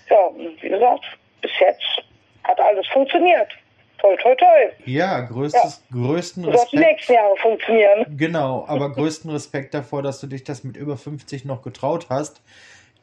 Ja, 0.09 0.19
und 0.19 0.61
wie 0.61 0.69
gesagt, 0.69 1.05
bis 1.41 1.51
jetzt 1.59 2.03
hat 2.43 2.59
alles 2.59 2.87
funktioniert. 2.87 3.49
Toi, 3.99 4.15
toi, 4.17 4.35
toi. 4.35 4.71
Ja, 4.85 5.21
größtes, 5.21 5.83
größten 5.91 6.43
Das 6.43 6.53
wird 6.53 6.71
die 6.71 6.75
Respekt. 6.77 6.91
nächsten 6.93 7.13
Jahre 7.13 7.35
funktionieren. 7.37 8.17
Genau, 8.17 8.65
aber 8.67 8.91
größten 8.93 9.29
Respekt 9.31 9.73
davor, 9.73 10.03
dass 10.03 10.19
du 10.19 10.27
dich 10.27 10.43
das 10.43 10.63
mit 10.63 10.77
über 10.77 10.97
50 10.97 11.45
noch 11.45 11.61
getraut 11.61 12.07
hast. 12.09 12.41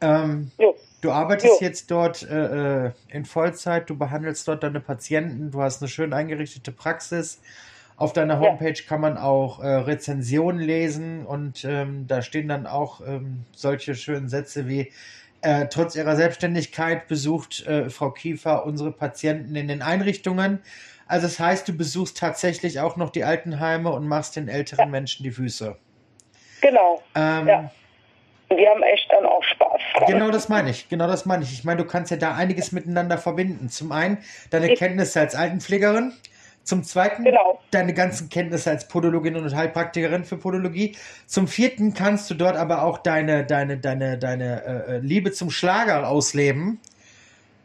Ähm. 0.01 0.51
Du 1.01 1.11
arbeitest 1.11 1.61
Jo. 1.61 1.67
jetzt 1.67 1.91
dort 1.91 2.23
äh, 2.23 2.87
äh, 2.87 2.91
in 3.09 3.27
Vollzeit, 3.27 3.91
du 3.91 3.99
behandelst 3.99 4.49
dort 4.49 4.63
deine 4.63 4.81
Patienten, 4.81 5.51
du 5.51 5.61
hast 5.61 5.83
eine 5.83 5.89
schön 5.91 6.15
eingerichtete 6.15 6.73
Praxis. 6.73 7.43
Auf 7.97 8.15
deiner 8.15 8.41
Ja. 8.43 8.49
Homepage 8.49 8.83
kann 8.89 9.03
man 9.03 9.19
auch 9.19 9.61
äh, 9.63 9.67
Rezensionen 9.67 10.63
lesen 10.63 11.27
und 11.27 11.63
ähm, 11.67 12.07
da 12.07 12.23
stehen 12.23 12.49
dann 12.49 12.67
auch 12.67 13.03
ähm, 13.07 13.45
solche 13.55 13.95
schönen 13.95 14.31
Sätze 14.31 14.67
wie 14.67 14.93
äh, 15.45 15.69
trotz 15.69 15.95
ihrer 15.95 16.17
Selbstständigkeit 16.17 17.07
besucht 17.09 17.67
äh, 17.67 17.91
Frau 17.91 18.11
Kiefer 18.11 18.65
unsere 18.67 18.91
Patienten 18.93 19.55
in 19.55 19.69
den 19.69 19.83
Einrichtungen. 19.83 20.63
Also 21.07 21.27
das 21.27 21.39
heißt, 21.39 21.69
du 21.69 21.77
besuchst 21.77 22.19
tatsächlich 22.19 22.81
auch 22.81 22.97
noch 22.97 23.11
die 23.11 23.25
Altenheime 23.25 23.91
und 23.91 24.09
machst 24.09 24.37
den 24.37 24.49
älteren 24.49 24.91
Menschen 24.91 25.23
die 25.23 25.31
Füße. 25.31 25.77
Genau. 26.61 27.03
Ähm, 27.15 27.47
Ja. 27.47 27.71
Die 28.51 28.69
haben 28.69 28.83
echt 28.83 29.11
dann 29.11 29.25
auch 29.27 29.43
Spaß. 29.43 29.81
dran. 29.97 30.07
Genau 30.07 30.31
das 30.31 30.49
meine 30.49 30.71
ich. 30.71 30.89
Genau 30.89 31.07
das 31.07 31.25
meine 31.27 31.43
ich. 31.45 31.53
Ich 31.53 31.65
meine, 31.65 31.83
du 31.83 31.89
kannst 31.89 32.11
ja 32.11 32.17
da 32.17 32.35
einiges 32.35 32.73
miteinander 32.73 33.19
verbinden. 33.19 33.69
Zum 33.69 33.91
einen 33.91 34.19
deine 34.51 34.75
Kenntnisse 34.75 35.21
als 35.21 35.35
Altenpflegerin. 35.35 36.13
Zum 36.65 36.83
zweiten 36.83 37.25
Genau. 37.25 37.61
deine 37.71 37.93
ganzen 37.93 38.31
Kenntnisse 38.31 38.71
als 38.71 38.89
Podologin 38.89 39.37
und 39.37 39.55
Heilpraktikerin 39.55 40.25
für 40.25 40.39
Podologie. 40.39 40.97
Zum 41.27 41.47
vierten 41.47 41.93
kannst 41.95 42.31
du 42.31 42.35
dort 42.35 42.57
aber 42.57 42.83
auch 42.83 42.99
deine, 42.99 43.45
deine, 43.45 43.79
deine, 43.79 44.19
deine 44.19 44.65
äh, 44.65 44.97
äh, 44.97 44.99
Liebe 44.99 45.31
zum 45.33 45.51
Schlager 45.51 46.09
ausleben. 46.09 46.81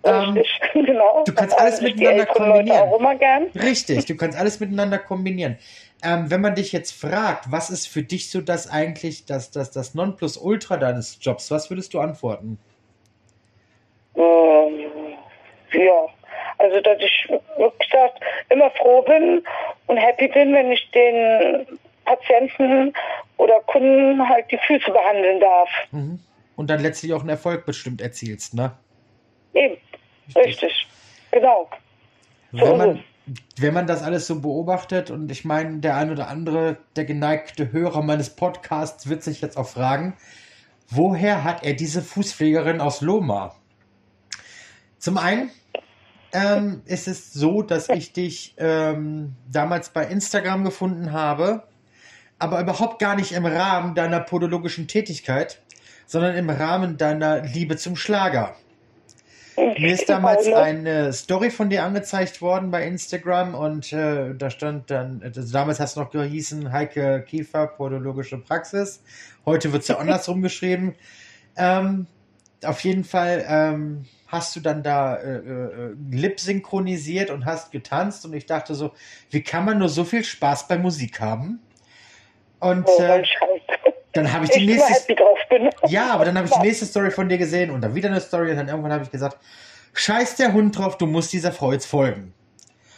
Ähm, 0.03 0.33
Richtig, 0.33 0.61
genau. 0.73 1.23
du 1.25 1.33
kannst 1.33 1.53
Das 1.55 1.59
alles 1.61 1.81
miteinander 1.81 2.25
kombinieren. 2.25 3.49
Richtig, 3.55 4.05
du 4.05 4.15
kannst 4.17 4.37
alles 4.37 4.59
miteinander 4.59 4.97
kombinieren. 4.99 5.57
Ähm, 6.01 6.29
wenn 6.29 6.41
man 6.41 6.55
dich 6.55 6.71
jetzt 6.71 6.91
fragt, 6.91 7.51
was 7.51 7.69
ist 7.69 7.87
für 7.87 8.03
dich 8.03 8.29
so 8.29 8.41
das 8.41 8.69
eigentlich, 8.69 9.25
das, 9.25 9.51
das, 9.51 9.71
das 9.71 9.95
Nonplusultra 9.95 10.77
deines 10.77 11.19
Jobs, 11.21 11.51
was 11.51 11.69
würdest 11.69 11.93
du 11.93 11.99
antworten? 11.99 12.57
Ähm, 14.15 14.79
ja, 15.73 16.07
also 16.59 16.79
dass 16.81 16.99
ich 16.99 17.29
wirklich 17.57 17.89
gesagt, 17.89 18.19
immer 18.49 18.69
froh 18.71 19.01
bin 19.01 19.43
und 19.87 19.97
happy 19.97 20.27
bin, 20.27 20.53
wenn 20.53 20.71
ich 20.71 20.89
den 20.91 21.65
Patienten 22.05 22.93
oder 23.37 23.59
Kunden 23.61 24.27
halt 24.27 24.51
die 24.51 24.59
Füße 24.67 24.91
behandeln 24.91 25.39
darf. 25.39 25.69
Mhm. 25.91 26.19
Und 26.55 26.69
dann 26.69 26.81
letztlich 26.81 27.13
auch 27.13 27.21
einen 27.21 27.29
Erfolg 27.29 27.65
bestimmt 27.65 28.01
erzielst, 28.01 28.53
ne? 28.53 28.73
Eben, 29.53 29.77
richtig, 30.35 30.87
genau. 31.31 31.69
So 32.51 32.59
Wenn 32.59 32.77
man, 32.77 33.03
wenn 33.57 33.73
man 33.73 33.87
das 33.87 34.03
alles 34.03 34.27
so 34.27 34.41
beobachtet, 34.41 35.11
und 35.11 35.31
ich 35.31 35.45
meine, 35.45 35.79
der 35.79 35.95
ein 35.95 36.11
oder 36.11 36.27
andere, 36.27 36.77
der 36.95 37.05
geneigte 37.05 37.71
Hörer 37.71 38.01
meines 38.01 38.35
Podcasts 38.35 39.07
wird 39.07 39.23
sich 39.23 39.41
jetzt 39.41 39.57
auch 39.57 39.67
fragen, 39.67 40.17
woher 40.89 41.45
hat 41.45 41.63
er 41.63 41.73
diese 41.73 42.01
Fußpflegerin 42.01 42.81
aus 42.81 43.01
Loma? 43.01 43.55
Zum 44.97 45.17
einen 45.17 45.51
ähm, 46.31 46.81
ist 46.85 47.07
es 47.07 47.33
so, 47.33 47.61
dass 47.61 47.89
ich 47.89 48.13
dich 48.13 48.55
ähm, 48.57 49.35
damals 49.51 49.89
bei 49.89 50.05
Instagram 50.05 50.63
gefunden 50.63 51.11
habe, 51.11 51.63
aber 52.37 52.61
überhaupt 52.61 52.99
gar 52.99 53.15
nicht 53.15 53.31
im 53.31 53.45
Rahmen 53.45 53.95
deiner 53.95 54.19
podologischen 54.19 54.87
Tätigkeit, 54.87 55.61
sondern 56.05 56.35
im 56.35 56.49
Rahmen 56.49 56.97
deiner 56.97 57.41
Liebe 57.41 57.77
zum 57.77 57.95
Schlager. 57.95 58.55
Mir 59.77 59.93
ist 59.93 60.07
damals 60.07 60.47
eine 60.47 61.11
Story 61.11 61.49
von 61.49 61.69
dir 61.69 61.83
angezeigt 61.83 62.41
worden 62.41 62.71
bei 62.71 62.87
Instagram 62.87 63.55
und 63.55 63.91
äh, 63.91 64.33
da 64.33 64.49
stand 64.49 64.89
dann, 64.89 65.21
also 65.21 65.41
damals 65.51 65.81
hast 65.81 65.97
du 65.97 66.01
noch 66.01 66.11
gehießen 66.11 66.71
Heike 66.71 67.25
Kiefer, 67.27 67.67
podologische 67.67 68.37
Praxis. 68.37 69.03
Heute 69.45 69.73
wird 69.73 69.81
es 69.81 69.89
ja 69.89 69.97
andersrum 69.99 70.41
geschrieben. 70.41 70.95
Ähm, 71.57 72.07
auf 72.63 72.79
jeden 72.85 73.03
Fall 73.03 73.45
ähm, 73.47 74.05
hast 74.29 74.55
du 74.55 74.59
dann 74.59 74.83
da 74.83 75.15
äh, 75.15 75.37
äh, 75.37 75.95
Lip 76.11 76.39
synchronisiert 76.39 77.31
und 77.31 77.45
hast 77.45 77.71
getanzt 77.71 78.25
und 78.25 78.33
ich 78.33 78.45
dachte 78.45 78.75
so, 78.75 78.91
wie 79.31 79.41
kann 79.41 79.65
man 79.65 79.79
nur 79.79 79.89
so 79.89 80.03
viel 80.03 80.23
Spaß 80.23 80.67
bei 80.67 80.77
Musik 80.77 81.19
haben? 81.19 81.59
Und 82.59 82.85
Oh, 82.87 83.01
äh, 83.01 83.21
ich 83.21 83.37
dann 84.13 84.31
habe 84.31 84.45
ich 84.45 84.51
die 84.51 84.65
immer 84.65 84.87
nächste 84.87 85.15
ja, 85.87 86.11
aber 86.11 86.25
dann 86.25 86.37
habe 86.37 86.47
ich 86.47 86.53
die 86.53 86.61
nächste 86.61 86.85
Story 86.85 87.11
von 87.11 87.29
dir 87.29 87.37
gesehen 87.37 87.69
und 87.71 87.81
dann 87.81 87.95
wieder 87.95 88.09
eine 88.09 88.21
Story 88.21 88.51
und 88.51 88.57
dann 88.57 88.67
irgendwann 88.67 88.91
habe 88.91 89.03
ich 89.03 89.11
gesagt, 89.11 89.37
scheiß 89.93 90.35
der 90.35 90.53
Hund 90.53 90.77
drauf, 90.77 90.97
du 90.97 91.05
musst 91.05 91.33
dieser 91.33 91.51
Frau 91.51 91.71
jetzt 91.71 91.85
folgen. 91.85 92.33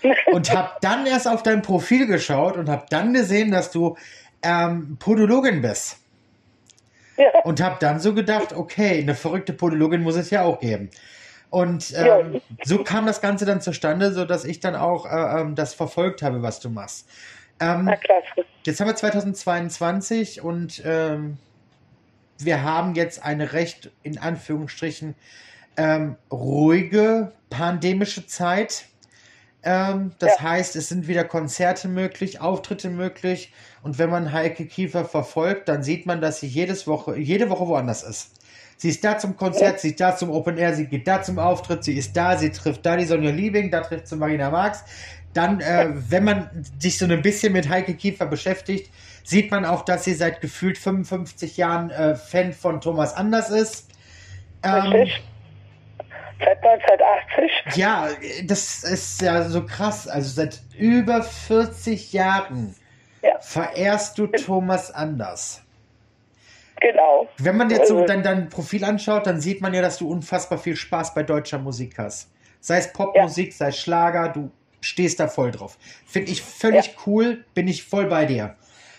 Und 0.32 0.52
habe 0.52 0.72
dann 0.82 1.06
erst 1.06 1.28
auf 1.28 1.44
dein 1.44 1.62
Profil 1.62 2.08
geschaut 2.08 2.58
und 2.58 2.70
habe 2.70 2.88
dann 2.90 3.14
gesehen, 3.14 3.52
dass 3.52 3.70
du 3.70 3.98
ähm, 4.42 4.98
Podologin 4.98 5.62
bist. 5.62 6.00
Ja. 7.18 7.28
Und 7.44 7.62
habe 7.62 7.78
dann 7.80 8.00
so 8.00 8.16
gedacht, 8.16 8.52
okay, 8.52 9.00
eine 9.00 9.14
verrückte 9.14 9.54
Podologin 9.54 10.02
muss 10.02 10.16
es 10.16 10.32
ja 10.32 10.42
auch 10.42 10.60
geben. 10.60 10.90
Und 11.52 11.94
ähm, 11.98 12.42
so 12.64 12.82
kam 12.84 13.06
das 13.06 13.20
Ganze 13.20 13.46
dann 13.46 13.60
zustande, 13.60 14.14
so 14.14 14.24
dass 14.24 14.46
ich 14.46 14.62
dann 14.62 14.74
auch 14.76 15.06
äh, 15.06 15.42
ähm, 15.42 15.54
das 15.54 15.74
verfolgt 15.74 16.22
habe, 16.24 16.42
was 16.42 16.62
du 16.62 16.70
machst. 16.70 17.08
Ähm, 17.60 17.86
Na 17.86 17.98
klasse. 17.98 18.48
Jetzt 18.66 18.80
haben 18.80 18.88
wir 18.88 18.96
2022 18.96 20.42
und 20.42 20.82
ähm, 20.86 21.38
wir 22.40 22.64
haben 22.64 22.96
jetzt 22.96 23.24
eine 23.24 23.52
recht, 23.52 23.92
in 24.02 24.18
Anführungsstrichen, 24.18 25.16
ähm, 25.76 26.16
ruhige 26.32 27.34
pandemische 27.50 28.26
Zeit. 28.26 28.86
Ähm, 29.64 30.14
das 30.20 30.38
Ja. 30.38 30.44
heißt, 30.44 30.78
es 30.78 30.88
sind 30.88 31.10
wieder 31.10 31.26
Konzerte 31.26 31.90
möglich, 31.90 32.40
Auftritte 32.40 32.90
möglich. 32.90 33.54
Und 33.84 34.00
wenn 34.00 34.10
man 34.10 34.32
Heike 34.32 34.66
Kiefer 34.68 35.04
verfolgt, 35.04 35.68
dann 35.68 35.84
sieht 35.84 36.06
man, 36.06 36.22
dass 36.22 36.40
sie 36.40 36.48
jedes 36.48 36.88
Woche, 36.88 37.18
jede 37.18 37.50
Woche 37.50 37.68
woanders 37.68 38.04
ist. 38.04 38.41
Sie 38.82 38.90
ist 38.90 39.04
da 39.04 39.16
zum 39.20 39.38
Konzert, 39.38 39.80
sie 39.80 39.90
ist 39.90 40.00
da 40.00 40.16
zum 40.16 40.32
Open 40.32 40.58
Air, 40.58 40.74
sie 40.74 40.88
geht 40.88 41.08
da 41.08 41.22
zum 41.22 41.38
Auftritt, 41.38 41.84
sie 41.84 41.96
ist 41.96 42.18
da, 42.18 42.36
sie 42.36 42.52
trifft 42.52 42.84
da 42.84 42.98
die 42.98 43.06
Sonja 43.06 43.30
Liebing, 43.30 43.70
da 43.70 43.82
trifft 43.82 44.08
sie 44.08 44.16
Marina 44.16 44.50
Marx. 44.50 44.84
Dann, 45.36 45.62
äh, 45.62 45.90
wenn 46.10 46.24
man 46.24 46.50
sich 46.80 46.98
so 46.98 47.06
ein 47.06 47.22
bisschen 47.22 47.54
mit 47.54 47.70
Heike 47.70 47.94
Kiefer 47.94 48.26
beschäftigt, 48.26 48.92
sieht 49.24 49.52
man 49.52 49.66
auch, 49.66 49.86
dass 49.86 50.04
sie 50.04 50.16
seit 50.16 50.42
gefühlt 50.42 50.80
55 50.80 51.58
Jahren 51.58 51.92
äh, 51.92 52.16
Fan 52.16 52.54
von 52.54 52.82
Thomas 52.82 53.14
Anders 53.14 53.52
ist. 53.52 53.90
Ähm, 54.64 54.74
Richtig. 54.74 55.22
Seit 56.40 56.58
1980? 56.66 57.76
Ja, 57.76 58.08
das 58.46 58.84
ist 58.84 59.22
ja 59.22 59.44
so 59.44 59.64
krass. 59.64 60.08
Also 60.08 60.28
seit 60.28 60.60
über 60.76 61.22
40 61.22 62.14
Jahren 62.14 62.74
ja. 63.22 63.38
verehrst 63.42 64.18
du 64.18 64.26
Thomas 64.26 64.90
Anders. 64.90 65.62
Genau. 66.82 67.28
Wenn 67.38 67.58
man 67.58 67.70
jetzt 67.70 67.88
so 67.88 67.96
also 67.96 68.08
dein, 68.08 68.24
dein 68.24 68.50
Profil 68.50 68.84
anschaut, 68.84 69.28
dann 69.28 69.40
sieht 69.40 69.62
man 69.62 69.74
ja, 69.74 69.82
dass 69.82 69.98
du 69.98 70.10
unfassbar 70.10 70.58
viel 70.58 70.76
Spaß 70.76 71.14
bei 71.14 71.24
deutscher 71.24 71.60
Musik 71.60 71.98
hast. 71.98 72.30
Sei 72.60 72.78
es 72.78 72.92
Popmusik, 72.92 73.50
ja. 73.50 73.54
sei 73.56 73.68
es 73.68 73.80
Schlager, 73.80 74.30
du 74.30 74.52
stehst 74.82 75.20
da 75.20 75.28
voll 75.28 75.52
drauf. 75.52 75.78
Finde 76.06 76.32
ich 76.32 76.42
völlig 76.42 76.88
ja. 76.88 76.94
cool, 77.06 77.46
bin 77.54 77.68
ich 77.68 77.84
voll 77.84 78.08
bei 78.08 78.26
dir. 78.26 78.56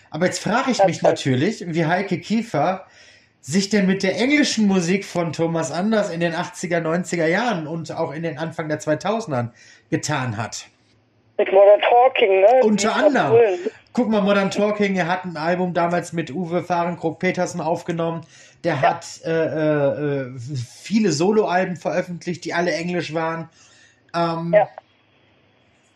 Aber 0.09 0.25
jetzt 0.25 0.39
frage 0.39 0.71
ich 0.71 0.77
das 0.77 0.87
mich 0.87 1.01
natürlich, 1.01 1.65
wie 1.67 1.85
Heike 1.85 2.19
Kiefer 2.19 2.85
sich 3.41 3.69
denn 3.69 3.85
mit 3.85 4.03
der 4.03 4.17
englischen 4.17 4.67
Musik 4.67 5.03
von 5.03 5.33
Thomas 5.33 5.71
Anders 5.71 6.09
in 6.09 6.21
den 6.21 6.33
80er, 6.33 6.79
90er 6.79 7.25
Jahren 7.25 7.67
und 7.67 7.91
auch 7.91 8.13
in 8.13 8.23
den 8.23 8.37
Anfang 8.37 8.69
der 8.69 8.79
2000ern 8.79 9.49
getan 9.89 10.37
hat. 10.37 10.67
Mit 11.37 11.51
Modern 11.51 11.81
Talking, 11.81 12.39
ne? 12.39 12.61
Unter 12.63 12.95
anderem. 12.95 13.37
Guck 13.93 14.09
mal, 14.09 14.21
Modern 14.21 14.49
Talking, 14.49 14.95
er 14.95 15.07
hat 15.07 15.23
ein 15.23 15.37
Album 15.37 15.75
damals 15.75 16.13
mit 16.13 16.31
Uwe 16.31 16.63
Fahrenkrog 16.63 17.19
Petersen 17.19 17.61
aufgenommen. 17.61 18.21
Der 18.63 18.75
ja. 18.75 18.81
hat 18.81 19.21
äh, 19.23 20.23
äh, 20.25 20.31
viele 20.37 21.11
Soloalben 21.11 21.77
veröffentlicht, 21.77 22.43
die 22.43 22.55
alle 22.55 22.73
englisch 22.73 23.13
waren. 23.13 23.49
Ähm, 24.15 24.51
ja. 24.53 24.67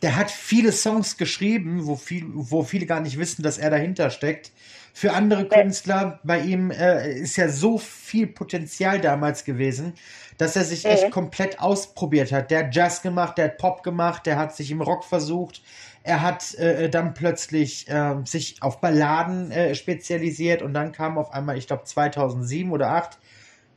Der 0.04 0.16
hat 0.16 0.30
viele 0.30 0.72
Songs 0.72 1.18
geschrieben, 1.18 1.88
wo, 1.88 1.96
viel, 1.96 2.26
wo 2.28 2.64
viele 2.64 2.86
gar 2.86 3.00
nicht 3.00 3.18
wissen, 3.18 3.42
dass 3.42 3.58
er 3.58 3.72
dahinter 3.72 4.12
steckt 4.12 4.52
für 4.94 5.14
andere 5.14 5.48
Künstler. 5.48 6.20
Bei 6.24 6.40
ihm 6.40 6.70
äh, 6.70 7.14
ist 7.14 7.36
ja 7.36 7.50
so 7.50 7.80
viel 7.80 8.28
Potenzial 8.28 9.02
damals 9.02 9.44
gewesen, 9.44 9.94
dass 10.38 10.56
er 10.56 10.66
sich 10.66 10.84
mhm. 10.84 10.92
echt 10.92 11.12
komplett 11.12 11.60
ausprobiert 11.60 12.32
hat. 12.32 12.52
Der 12.52 12.66
hat 12.66 12.76
Jazz 12.76 13.02
gemacht, 13.02 13.40
der 13.40 13.46
hat 13.46 13.58
Pop 13.58 13.82
gemacht, 13.82 14.28
der 14.28 14.38
hat 14.38 14.56
sich 14.56 14.70
im 14.70 14.82
Rock 14.82 15.04
versucht. 15.04 15.64
Er 16.08 16.22
hat 16.22 16.56
äh, 16.56 16.90
dann 16.90 17.14
plötzlich 17.14 17.90
äh, 17.90 18.16
sich 18.24 18.64
auf 18.64 18.80
Balladen 18.80 19.52
äh, 19.52 19.76
spezialisiert 19.76 20.62
und 20.62 20.74
dann 20.74 20.94
kam 20.94 21.18
auf 21.18 21.34
einmal, 21.34 21.58
ich 21.58 21.68
glaube 21.68 21.84
2007 21.84 22.72
oder 22.72 22.86
2008, 22.86 23.20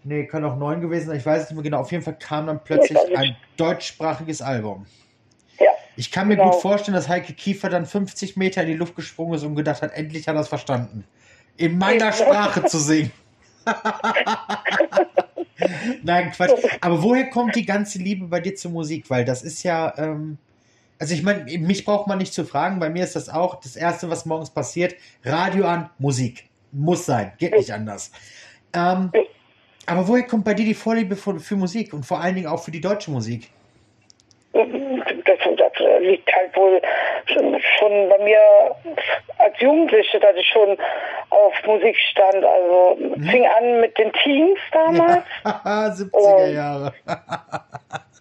nee, 0.04 0.26
kann 0.26 0.44
auch 0.44 0.56
9 0.56 0.80
gewesen 0.80 1.08
sein, 1.08 1.16
ich 1.16 1.26
weiß 1.26 1.42
es 1.42 1.48
nicht 1.48 1.56
mehr 1.56 1.64
genau, 1.64 1.80
auf 1.80 1.90
jeden 1.90 2.04
Fall 2.04 2.16
kam 2.16 2.46
dann 2.46 2.62
plötzlich 2.62 2.96
ein 3.16 3.34
deutschsprachiges 3.56 4.42
Album. 4.42 4.86
Ich 5.96 6.12
kann 6.12 6.28
mir 6.28 6.36
genau. 6.36 6.52
gut 6.52 6.62
vorstellen, 6.62 6.94
dass 6.94 7.08
Heike 7.08 7.32
Kiefer 7.32 7.68
dann 7.68 7.84
50 7.84 8.36
Meter 8.36 8.62
in 8.62 8.68
die 8.68 8.74
Luft 8.74 8.94
gesprungen 8.94 9.34
ist 9.34 9.42
und 9.42 9.56
gedacht 9.56 9.82
hat, 9.82 9.92
endlich 9.92 10.28
hat 10.28 10.36
er 10.36 10.42
es 10.42 10.48
verstanden. 10.48 11.02
In 11.56 11.78
meiner 11.78 12.12
Sprache 12.12 12.64
zu 12.64 12.78
singen. 12.78 13.10
Nein, 16.04 16.30
Quatsch. 16.30 16.52
Aber 16.80 17.02
woher 17.02 17.28
kommt 17.28 17.56
die 17.56 17.66
ganze 17.66 17.98
Liebe 17.98 18.28
bei 18.28 18.38
dir 18.38 18.54
zur 18.54 18.70
Musik? 18.70 19.10
Weil 19.10 19.24
das 19.24 19.42
ist 19.42 19.64
ja, 19.64 19.92
ähm, 19.98 20.38
also 21.00 21.14
ich 21.14 21.22
meine, 21.22 21.44
mich 21.58 21.84
braucht 21.86 22.06
man 22.06 22.18
nicht 22.18 22.34
zu 22.34 22.44
fragen. 22.44 22.78
Bei 22.78 22.90
mir 22.90 23.02
ist 23.02 23.16
das 23.16 23.30
auch 23.30 23.58
das 23.60 23.74
Erste, 23.74 24.10
was 24.10 24.26
morgens 24.26 24.50
passiert. 24.50 24.94
Radio 25.24 25.64
an, 25.66 25.88
Musik. 25.98 26.44
Muss 26.72 27.06
sein, 27.06 27.32
geht 27.38 27.52
nicht 27.52 27.72
anders. 27.72 28.12
Ähm, 28.74 29.10
aber 29.86 30.06
woher 30.06 30.24
kommt 30.24 30.44
bei 30.44 30.54
dir 30.54 30.66
die 30.66 30.74
Vorliebe 30.74 31.16
für, 31.16 31.40
für 31.40 31.56
Musik 31.56 31.94
und 31.94 32.04
vor 32.04 32.20
allen 32.20 32.34
Dingen 32.34 32.46
auch 32.46 32.62
für 32.62 32.70
die 32.70 32.80
deutsche 32.80 33.10
Musik? 33.10 33.50
das, 34.52 35.38
das 35.56 35.72
liegt 36.00 36.30
halt 36.34 36.56
wohl 36.56 36.82
schon, 37.26 37.60
schon, 37.78 38.08
bei 38.08 38.24
mir 38.24 38.40
als 39.38 39.58
Jugendliche, 39.60 40.20
dass 40.20 40.36
ich 40.36 40.46
schon 40.48 40.76
auf 41.30 41.54
Musik 41.66 41.96
stand. 42.10 42.44
Also 42.44 42.96
mhm. 42.98 43.24
fing 43.24 43.46
an 43.46 43.80
mit 43.80 43.96
den 43.98 44.12
Teens 44.12 44.58
damals. 44.72 45.24
Ja, 45.44 45.86
70er 45.88 46.52
Jahre. 46.52 46.92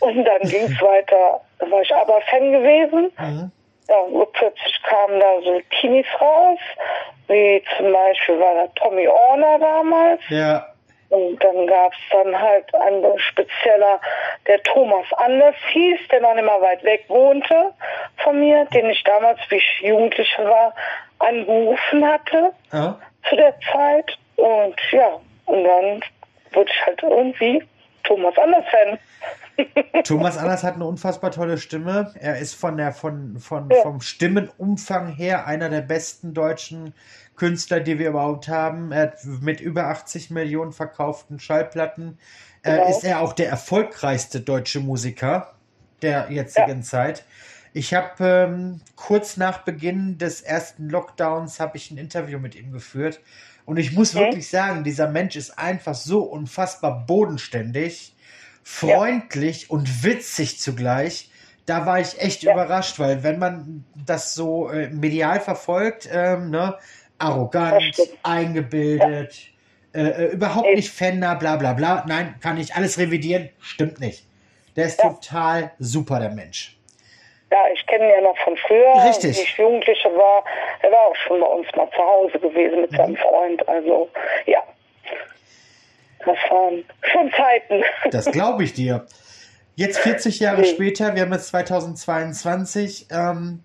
und 0.00 0.24
dann 0.24 0.40
ging 0.42 0.64
es 0.64 0.80
weiter. 0.80 1.40
Da 1.58 1.70
war 1.70 1.82
ich 1.82 1.94
aber 1.94 2.20
Fan 2.22 2.52
gewesen. 2.52 3.12
Mhm. 3.18 3.52
Ja, 3.88 3.96
und 4.00 4.32
plötzlich 4.32 4.82
kamen 4.82 5.18
da 5.18 5.40
so 5.42 5.60
Teenies 5.80 6.06
raus, 6.20 6.58
wie 7.28 7.62
zum 7.76 7.92
Beispiel 7.92 8.38
war 8.38 8.54
da 8.54 8.66
Tommy 8.74 9.08
Orner 9.08 9.58
damals. 9.58 10.20
Ja. 10.28 10.66
Und 11.08 11.42
dann 11.42 11.66
gab 11.66 11.92
es 11.92 11.98
dann 12.12 12.38
halt 12.38 12.74
einen 12.74 13.18
Spezieller, 13.18 13.98
der 14.46 14.62
Thomas 14.64 15.06
Anders 15.16 15.54
hieß, 15.72 16.00
der 16.10 16.20
noch 16.20 16.34
nicht 16.34 16.44
mal 16.44 16.60
weit 16.60 16.84
weg 16.84 17.04
wohnte 17.08 17.72
von 18.18 18.38
mir, 18.38 18.66
den 18.66 18.90
ich 18.90 19.02
damals, 19.04 19.40
wie 19.48 19.56
ich 19.56 19.80
Jugendliche 19.80 20.44
war, 20.44 20.74
angerufen 21.18 22.06
hatte 22.06 22.52
ja. 22.72 22.98
zu 23.26 23.36
der 23.36 23.54
Zeit. 23.72 24.18
Und 24.36 24.76
ja, 24.90 25.18
und 25.46 25.64
dann 25.64 26.00
wurde 26.52 26.70
ich 26.70 26.86
halt 26.86 27.02
irgendwie 27.02 27.62
Thomas 28.08 28.34
Anders 28.42 28.64
Fan. 28.70 30.02
Thomas 30.04 30.38
Anders 30.38 30.62
hat 30.62 30.74
eine 30.74 30.86
unfassbar 30.86 31.30
tolle 31.30 31.58
Stimme. 31.58 32.14
Er 32.18 32.38
ist 32.38 32.54
von 32.54 32.76
der 32.76 32.92
von, 32.92 33.38
von 33.38 33.68
ja. 33.70 33.82
vom 33.82 34.00
Stimmenumfang 34.00 35.08
her 35.14 35.46
einer 35.46 35.68
der 35.68 35.82
besten 35.82 36.32
deutschen 36.32 36.94
Künstler, 37.36 37.80
die 37.80 37.98
wir 37.98 38.08
überhaupt 38.08 38.48
haben. 38.48 38.92
Er 38.92 39.02
hat 39.02 39.24
mit 39.42 39.60
über 39.60 39.88
80 39.88 40.30
Millionen 40.30 40.72
verkauften 40.72 41.38
Schallplatten 41.38 42.18
äh, 42.62 42.72
genau. 42.72 42.88
ist 42.88 43.04
er 43.04 43.20
auch 43.20 43.32
der 43.32 43.48
erfolgreichste 43.48 44.40
deutsche 44.40 44.80
Musiker 44.80 45.54
der 46.02 46.30
jetzigen 46.30 46.78
ja. 46.78 46.82
Zeit. 46.82 47.24
Ich 47.74 47.94
habe 47.94 48.24
ähm, 48.24 48.80
kurz 48.96 49.36
nach 49.36 49.58
Beginn 49.58 50.18
des 50.18 50.40
ersten 50.40 50.88
Lockdowns 50.88 51.60
habe 51.60 51.76
ich 51.76 51.90
ein 51.90 51.98
Interview 51.98 52.38
mit 52.38 52.54
ihm 52.54 52.72
geführt 52.72 53.20
und 53.68 53.76
ich 53.76 53.92
muss 53.92 54.16
okay. 54.16 54.24
wirklich 54.24 54.48
sagen, 54.48 54.82
dieser 54.82 55.10
Mensch 55.10 55.36
ist 55.36 55.58
einfach 55.58 55.94
so 55.94 56.22
unfassbar 56.22 57.04
bodenständig, 57.04 58.16
freundlich 58.62 59.64
ja. 59.64 59.68
und 59.68 60.04
witzig 60.04 60.58
zugleich. 60.58 61.30
Da 61.66 61.84
war 61.84 62.00
ich 62.00 62.18
echt 62.18 62.44
ja. 62.44 62.54
überrascht, 62.54 62.98
weil 62.98 63.22
wenn 63.24 63.38
man 63.38 63.84
das 63.94 64.32
so 64.32 64.70
äh, 64.70 64.88
medial 64.88 65.38
verfolgt, 65.40 66.08
ähm, 66.10 66.48
ne, 66.48 66.78
arrogant, 67.18 67.94
eingebildet, 68.22 69.36
ja. 69.92 70.00
äh, 70.00 70.24
äh 70.24 70.32
überhaupt 70.32 70.74
nicht 70.74 70.88
Fender, 70.88 71.34
bla 71.34 71.56
bla 71.56 71.74
bla. 71.74 72.06
Nein, 72.08 72.36
kann 72.40 72.56
ich 72.56 72.74
alles 72.74 72.96
revidieren. 72.96 73.50
Stimmt 73.60 74.00
nicht. 74.00 74.24
Der 74.76 74.86
ist 74.86 74.98
total 74.98 75.72
super, 75.78 76.20
der 76.20 76.30
Mensch. 76.30 76.77
Ja, 77.50 77.58
ich 77.72 77.86
kenne 77.86 78.04
ihn 78.04 78.10
ja 78.10 78.20
noch 78.20 78.36
von 78.38 78.56
früher. 78.56 78.94
Richtig. 79.08 79.30
Als 79.30 79.38
ich 79.38 79.56
Jugendliche 79.56 80.08
war, 80.10 80.44
er 80.82 80.92
war 80.92 81.06
auch 81.06 81.16
schon 81.16 81.40
bei 81.40 81.46
uns 81.46 81.66
mal 81.74 81.88
zu 81.90 81.98
Hause 81.98 82.38
gewesen 82.38 82.82
mit 82.82 82.92
mhm. 82.92 82.96
seinem 82.96 83.16
Freund. 83.16 83.68
Also, 83.68 84.08
ja. 84.46 84.62
Das 86.26 86.36
waren 86.50 86.84
schon 87.02 87.32
Zeiten. 87.32 87.82
Das 88.10 88.30
glaube 88.30 88.64
ich 88.64 88.74
dir. 88.74 89.06
Jetzt 89.76 89.98
40 90.00 90.40
Jahre 90.40 90.62
mhm. 90.62 90.66
später, 90.66 91.14
wir 91.14 91.22
haben 91.22 91.32
jetzt 91.32 91.48
2022, 91.48 93.06
ähm, 93.10 93.64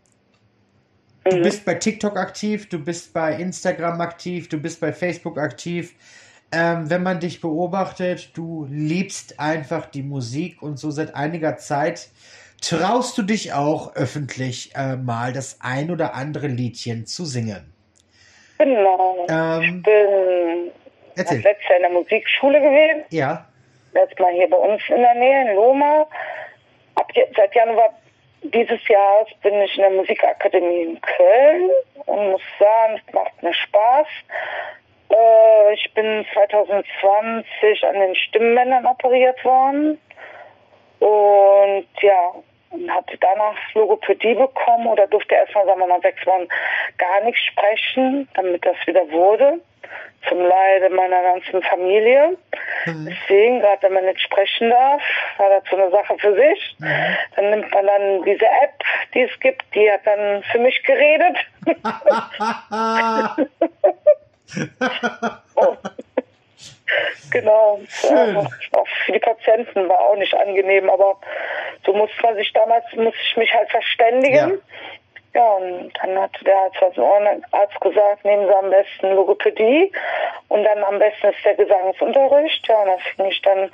Du 1.23 1.37
mhm. 1.37 1.43
bist 1.43 1.63
bei 1.63 1.75
TikTok 1.75 2.17
aktiv, 2.17 2.67
du 2.67 2.79
bist 2.79 3.13
bei 3.13 3.35
Instagram 3.35 4.01
aktiv, 4.01 4.49
du 4.49 4.57
bist 4.57 4.81
bei 4.81 4.91
Facebook 4.91 5.37
aktiv. 5.37 5.95
Ähm, 6.51 6.89
wenn 6.89 7.01
man 7.01 7.19
dich 7.19 7.41
beobachtet, 7.41 8.31
du 8.37 8.67
liebst 8.69 9.39
einfach 9.39 9.85
die 9.85 10.03
Musik 10.03 10.61
und 10.61 10.77
so 10.77 10.91
seit 10.91 11.15
einiger 11.15 11.57
Zeit 11.57 12.09
traust 12.63 13.17
du 13.17 13.23
dich 13.23 13.53
auch 13.53 13.95
öffentlich 13.95 14.73
äh, 14.75 14.95
mal 14.95 15.33
das 15.33 15.59
ein 15.61 15.91
oder 15.91 16.13
andere 16.13 16.47
Liedchen 16.47 17.05
zu 17.05 17.25
singen. 17.25 17.73
Genau. 18.57 19.27
Ähm, 19.29 19.61
ich 19.61 19.83
bin 19.83 20.71
erzähl. 21.15 21.41
letztes 21.41 21.67
Jahr 21.67 21.77
in 21.77 21.83
der 21.83 21.91
Musikschule 21.91 22.61
gewesen. 22.61 23.03
Ja. 23.09 23.45
Jetzt 23.93 24.19
mal 24.19 24.31
hier 24.33 24.49
bei 24.49 24.57
uns 24.57 24.81
in 24.87 25.01
der 25.01 25.13
Nähe, 25.15 25.49
in 25.49 25.55
Loma. 25.55 26.07
Ab, 26.95 27.11
seit 27.35 27.53
Januar 27.53 27.89
dieses 28.41 28.87
Jahr 28.87 29.25
bin 29.41 29.61
ich 29.61 29.75
in 29.75 29.81
der 29.81 29.91
Musikakademie 29.91 30.83
in 30.83 31.01
Köln 31.01 31.69
und 32.05 32.31
muss 32.31 32.41
sagen, 32.59 33.01
es 33.05 33.13
macht 33.13 33.43
mir 33.43 33.53
Spaß. 33.53 34.07
Äh, 35.09 35.73
ich 35.73 35.93
bin 35.93 36.25
2020 36.33 37.83
an 37.85 37.99
den 37.99 38.15
Stimmbändern 38.15 38.85
operiert 38.85 39.43
worden 39.43 39.99
und 40.99 41.87
ja, 42.01 42.33
hatte 42.89 43.17
danach 43.19 43.55
Logopädie 43.73 44.35
bekommen 44.35 44.87
oder 44.87 45.07
durfte 45.07 45.35
erstmal, 45.35 45.65
sagen 45.65 45.79
wir 45.79 45.87
mal, 45.87 46.01
sechs 46.01 46.25
Wochen 46.25 46.47
gar 46.97 47.21
nicht 47.23 47.37
sprechen, 47.37 48.27
damit 48.35 48.65
das 48.65 48.75
wieder 48.85 49.09
wurde 49.11 49.59
zum 50.29 50.39
Leide 50.39 50.89
meiner 50.89 51.21
ganzen 51.21 51.61
Familie. 51.63 52.37
Mhm. 52.85 53.09
Deswegen, 53.09 53.59
gerade 53.59 53.83
wenn 53.83 53.93
man 53.93 54.05
nicht 54.05 54.21
sprechen 54.21 54.69
darf, 54.69 55.01
war 55.37 55.49
das 55.49 55.63
so 55.69 55.77
eine 55.77 55.91
Sache 55.91 56.15
für 56.17 56.33
sich. 56.35 56.75
Mhm. 56.79 57.17
Dann 57.35 57.49
nimmt 57.49 57.73
man 57.73 57.85
dann 57.85 58.23
diese 58.23 58.45
App, 58.45 58.83
die 59.13 59.21
es 59.21 59.37
gibt, 59.39 59.63
die 59.75 59.91
hat 59.91 60.01
dann 60.05 60.43
für 60.51 60.59
mich 60.59 60.81
geredet. 60.83 61.37
oh. 65.55 65.77
Genau. 67.31 67.79
Schön. 67.87 68.37
auch 68.37 68.87
für 69.05 69.11
die 69.11 69.19
Patienten 69.19 69.89
war 69.89 69.99
auch 69.99 70.15
nicht 70.15 70.33
angenehm, 70.35 70.89
aber 70.89 71.19
so 71.85 71.93
muss 71.93 72.11
man 72.21 72.35
sich 72.35 72.51
damals, 72.53 72.85
muss 72.95 73.15
ich 73.29 73.37
mich 73.37 73.53
halt 73.53 73.69
verständigen. 73.69 74.35
Ja 74.35 74.51
Ja, 75.33 75.53
und 75.53 75.91
dann 75.99 76.19
hat 76.19 76.31
der 76.45 76.55
Arzt 76.55 77.81
gesagt, 77.81 78.23
nehmen 78.23 78.47
Sie 78.47 78.55
am 78.55 78.69
besten 78.69 79.15
Logopädie 79.15 79.91
und 80.49 80.63
dann 80.63 80.83
am 80.83 80.99
besten 80.99 81.27
ist 81.27 81.43
der 81.43 81.55
Gesangsunterricht. 81.55 82.67
Ja, 82.67 82.81
und 82.81 82.87
da 82.87 82.97
fing 83.15 83.25
ich 83.25 83.41
dann 83.41 83.71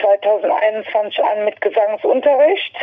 2021 0.00 1.22
an 1.22 1.44
mit 1.44 1.60
Gesangsunterricht 1.60 2.76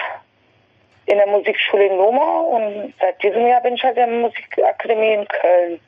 in 1.07 1.17
der 1.17 1.27
Musikschule 1.27 1.87
in 1.87 1.97
Loma 1.97 2.41
und 2.41 2.93
seit 3.01 3.21
diesem 3.21 3.45
Jahr 3.45 3.61
bin 3.61 3.75
ich 3.75 3.83
halt 3.83 3.97
in 3.97 4.09
der 4.09 4.19
Musikakademie 4.19 5.13
in 5.13 5.27
Köln. 5.27 5.79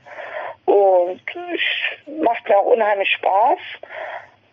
Und 0.65 1.21
es 1.53 2.21
macht 2.21 2.47
mir 2.49 2.57
auch 2.57 2.65
unheimlich 2.65 3.11
Spaß. 3.11 3.59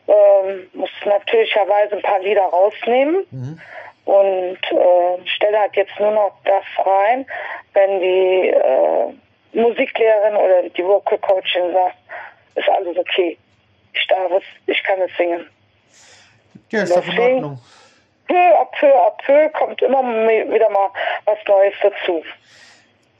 Ähm, 0.06 0.70
muss 0.72 0.90
natürlicherweise 1.04 1.96
ein 1.96 2.02
paar 2.02 2.20
Lieder 2.20 2.42
rausnehmen. 2.42 3.26
Mhm. 3.30 3.60
Und 4.04 4.58
äh, 4.70 5.28
stelle 5.36 5.58
halt 5.58 5.76
jetzt 5.76 5.98
nur 6.00 6.10
noch 6.10 6.32
das 6.44 6.64
rein, 6.84 7.26
wenn 7.74 8.00
die 8.00 8.48
äh, 8.48 9.12
Musiklehrerin 9.52 10.36
oder 10.36 10.68
die 10.68 10.84
Vocal 10.84 11.18
Coachin 11.18 11.72
sagt, 11.72 11.96
ist 12.54 12.68
alles 12.68 12.96
okay. 12.96 13.38
Ich 13.92 14.06
darf 14.06 14.30
es, 14.32 14.42
ich 14.66 14.82
kann 14.84 15.00
es 15.00 15.16
singen. 15.16 15.46
Ja, 16.70 16.82
ist 16.82 16.96
doch 16.96 17.06
in 17.06 17.18
Ordnung. 17.18 17.58
Peu 18.28 18.36
à 18.36 18.64
peu 18.78 18.86
à 18.86 19.10
peu 19.26 19.48
kommt 19.50 19.82
immer 19.82 20.02
wieder 20.04 20.70
mal 20.70 20.90
was 21.24 21.38
Neues 21.48 21.74
dazu. 21.82 22.22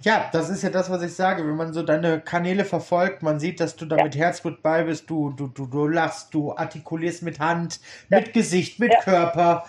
Ja, 0.03 0.31
das 0.33 0.49
ist 0.49 0.63
ja 0.63 0.71
das, 0.71 0.89
was 0.89 1.03
ich 1.03 1.15
sage. 1.15 1.43
Wenn 1.43 1.57
man 1.57 1.73
so 1.73 1.83
deine 1.83 2.21
Kanäle 2.21 2.65
verfolgt, 2.65 3.23
man 3.23 3.39
sieht, 3.39 3.61
dass 3.61 3.77
du 3.77 3.85
da 3.85 3.97
ja. 3.97 4.05
mit 4.05 4.17
Herzblut 4.17 4.63
bei 4.63 4.85
bist, 4.85 5.11
du, 5.11 5.31
du, 5.31 5.49
du, 5.49 5.67
du 5.67 5.89
lachst, 5.89 6.33
du 6.33 6.53
artikulierst 6.57 7.23
mit 7.23 7.39
Hand, 7.39 7.81
ja. 8.09 8.21
mit 8.21 8.33
Gesicht, 8.33 8.79
mit 8.79 8.93
ja. 8.93 9.01
Körper. 9.01 9.67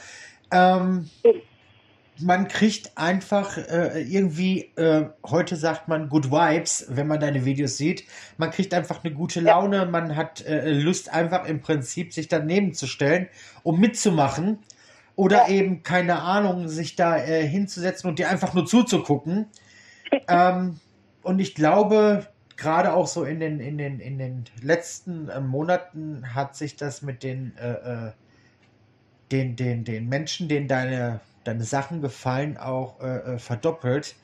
Ähm, 0.51 1.09
man 2.21 2.47
kriegt 2.47 2.97
einfach 2.97 3.57
äh, 3.57 4.01
irgendwie, 4.01 4.71
äh, 4.75 5.05
heute 5.25 5.55
sagt 5.55 5.87
man 5.87 6.09
Good 6.09 6.31
Vibes, 6.31 6.85
wenn 6.89 7.07
man 7.07 7.19
deine 7.19 7.45
Videos 7.45 7.77
sieht. 7.77 8.05
Man 8.37 8.51
kriegt 8.51 8.73
einfach 8.73 9.03
eine 9.03 9.13
gute 9.13 9.39
Laune, 9.39 9.85
man 9.85 10.15
hat 10.15 10.45
äh, 10.45 10.69
Lust 10.69 11.11
einfach 11.11 11.45
im 11.45 11.61
Prinzip 11.61 12.13
sich 12.13 12.27
daneben 12.27 12.73
zu 12.73 12.87
stellen, 12.87 13.27
um 13.63 13.79
mitzumachen. 13.79 14.59
Oder 15.15 15.49
eben, 15.49 15.83
keine 15.83 16.21
Ahnung, 16.21 16.67
sich 16.67 16.95
da 16.95 17.17
äh, 17.17 17.45
hinzusetzen 17.47 18.09
und 18.09 18.19
dir 18.19 18.29
einfach 18.29 18.53
nur 18.53 18.65
zuzugucken. 18.65 19.47
ähm, 20.27 20.79
und 21.21 21.39
ich 21.39 21.53
glaube, 21.53 22.27
gerade 22.55 22.93
auch 22.93 23.07
so 23.07 23.23
in 23.23 23.39
den, 23.39 23.59
in 23.59 23.77
den, 23.77 23.99
in 23.99 24.17
den 24.17 24.45
letzten 24.61 25.29
äh, 25.29 25.41
Monaten 25.41 26.33
hat 26.33 26.55
sich 26.55 26.75
das 26.75 27.01
mit 27.01 27.23
den, 27.23 27.55
äh 27.57 28.11
den, 29.31 29.55
den, 29.55 29.83
den 29.83 30.07
Menschen, 30.09 30.47
denen 30.47 30.67
deine, 30.67 31.19
deine 31.43 31.63
Sachen 31.63 32.01
gefallen, 32.01 32.57
auch 32.57 32.99
äh, 33.01 33.35
äh, 33.35 33.39
verdoppelt. 33.39 34.15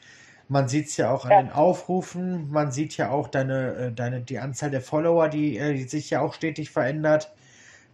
Man 0.50 0.70
sieht 0.70 0.88
es 0.88 0.98
ja 0.98 1.12
auch 1.12 1.26
an 1.26 1.32
ja. 1.32 1.42
den 1.42 1.52
Aufrufen, 1.52 2.50
man 2.50 2.72
sieht 2.72 2.96
ja 2.96 3.10
auch 3.10 3.28
deine, 3.28 3.92
deine, 3.92 4.22
die 4.22 4.40
Anzahl 4.40 4.72
der 4.72 4.82
Follower, 4.82 5.28
die, 5.28 5.60
die 5.60 5.84
sich 5.84 6.10
ja 6.10 6.22
auch 6.22 6.34
stetig 6.34 6.70
verändert. 6.72 7.34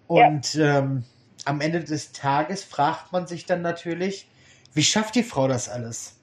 Und 0.06 0.54
ja. 0.54 0.80
ähm, 0.80 1.04
am 1.46 1.62
Ende 1.62 1.84
des 1.84 2.12
Tages 2.12 2.64
fragt 2.64 3.12
man 3.12 3.26
sich 3.26 3.46
dann 3.46 3.64
natürlich, 3.64 4.28
wie 4.74 4.84
schafft 4.84 5.16
die 5.16 5.24
Frau 5.24 5.48
das 5.48 5.68
alles? 5.68 6.20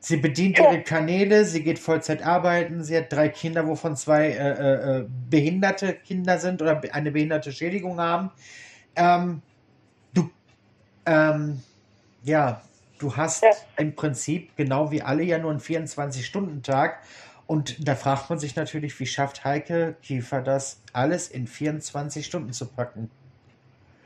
Sie 0.00 0.16
bedient 0.16 0.58
ihre 0.58 0.82
Kanäle, 0.82 1.44
sie 1.44 1.64
geht 1.64 1.78
Vollzeit 1.78 2.22
arbeiten, 2.22 2.84
sie 2.84 2.96
hat 2.96 3.12
drei 3.12 3.28
Kinder, 3.28 3.66
wovon 3.66 3.96
zwei 3.96 4.28
äh, 4.28 4.52
äh, 4.52 4.98
äh, 4.98 5.06
behinderte 5.28 5.92
Kinder 5.92 6.38
sind 6.38 6.62
oder 6.62 6.80
eine 6.92 7.10
behinderte 7.10 7.50
Schädigung 7.50 7.98
haben. 7.98 8.30
Ähm, 8.94 9.42
ähm, 11.08 11.62
ja, 12.22 12.60
du 12.98 13.16
hast 13.16 13.42
ja. 13.42 13.50
im 13.78 13.94
Prinzip 13.94 14.56
genau 14.56 14.90
wie 14.90 15.02
alle 15.02 15.22
ja 15.22 15.38
nur 15.38 15.50
einen 15.50 15.60
24-Stunden-Tag. 15.60 17.00
Und 17.46 17.88
da 17.88 17.94
fragt 17.94 18.28
man 18.28 18.38
sich 18.38 18.56
natürlich, 18.56 19.00
wie 19.00 19.06
schafft 19.06 19.44
Heike 19.44 19.96
Kiefer 20.02 20.42
das, 20.42 20.82
alles 20.92 21.28
in 21.28 21.46
24 21.46 22.26
Stunden 22.26 22.52
zu 22.52 22.66
packen? 22.70 23.10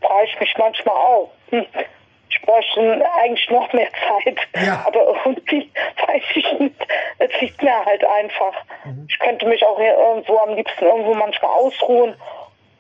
frage 0.01 0.27
ich 0.27 0.41
mich 0.41 0.55
manchmal 0.59 0.95
auch. 0.95 1.31
Hm, 1.51 1.67
ich 2.29 2.43
bräuchte 2.43 3.05
eigentlich 3.21 3.51
noch 3.51 3.73
mehr 3.73 3.89
Zeit. 3.91 4.39
Ja. 4.65 4.85
Aber 4.87 5.15
irgendwie 5.25 5.71
weiß 6.07 6.23
ich 6.35 6.59
nicht. 6.59 6.87
Es 7.19 7.41
liegt 7.41 7.63
mir 7.63 7.85
halt 7.85 8.05
einfach. 8.05 8.55
Mhm. 8.85 9.07
Ich 9.09 9.19
könnte 9.19 9.47
mich 9.47 9.65
auch 9.65 9.79
hier 9.79 9.97
irgendwo 9.97 10.39
am 10.39 10.55
liebsten 10.55 10.85
irgendwo 10.85 11.15
manchmal 11.15 11.51
ausruhen 11.51 12.15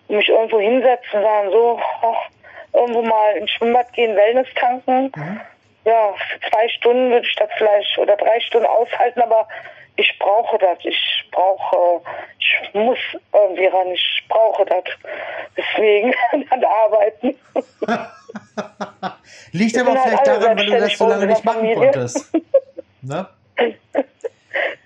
und 0.08 0.16
mich 0.16 0.28
irgendwo 0.28 0.60
hinsetzen 0.60 1.18
und 1.18 1.22
sagen, 1.22 1.50
so, 1.50 1.80
ach, 2.02 2.30
irgendwo 2.72 3.02
mal 3.02 3.36
ins 3.36 3.50
Schwimmbad 3.50 3.92
gehen, 3.92 4.16
Wellness 4.16 4.48
tanken. 4.54 5.12
Mhm. 5.14 5.40
Ja, 5.84 6.14
für 6.30 6.40
zwei 6.50 6.68
Stunden 6.68 7.10
würde 7.10 7.26
ich 7.26 7.34
das 7.34 7.50
vielleicht 7.56 7.98
oder 7.98 8.16
drei 8.16 8.40
Stunden 8.40 8.66
aushalten, 8.66 9.20
aber 9.20 9.48
ich 9.96 10.18
brauche 10.18 10.58
das, 10.58 10.78
ich 10.84 11.24
brauche, 11.30 12.00
ich 12.38 12.74
muss 12.74 12.98
irgendwie 13.32 13.66
ran, 13.66 13.88
ich 13.88 14.24
brauche 14.28 14.64
das. 14.64 14.84
Deswegen 15.56 16.14
an 16.50 16.64
Arbeiten. 16.64 17.34
Liegt 19.52 19.78
aber 19.78 19.90
halt 19.90 20.02
vielleicht 20.02 20.26
daran, 20.26 20.58
weil 20.58 20.66
du 20.66 20.78
das 20.78 20.96
so 20.96 21.08
lange 21.08 21.26
nicht 21.26 21.44
machen 21.44 21.58
Familie. 21.60 21.76
konntest. 21.76 22.32
ne? 23.02 23.28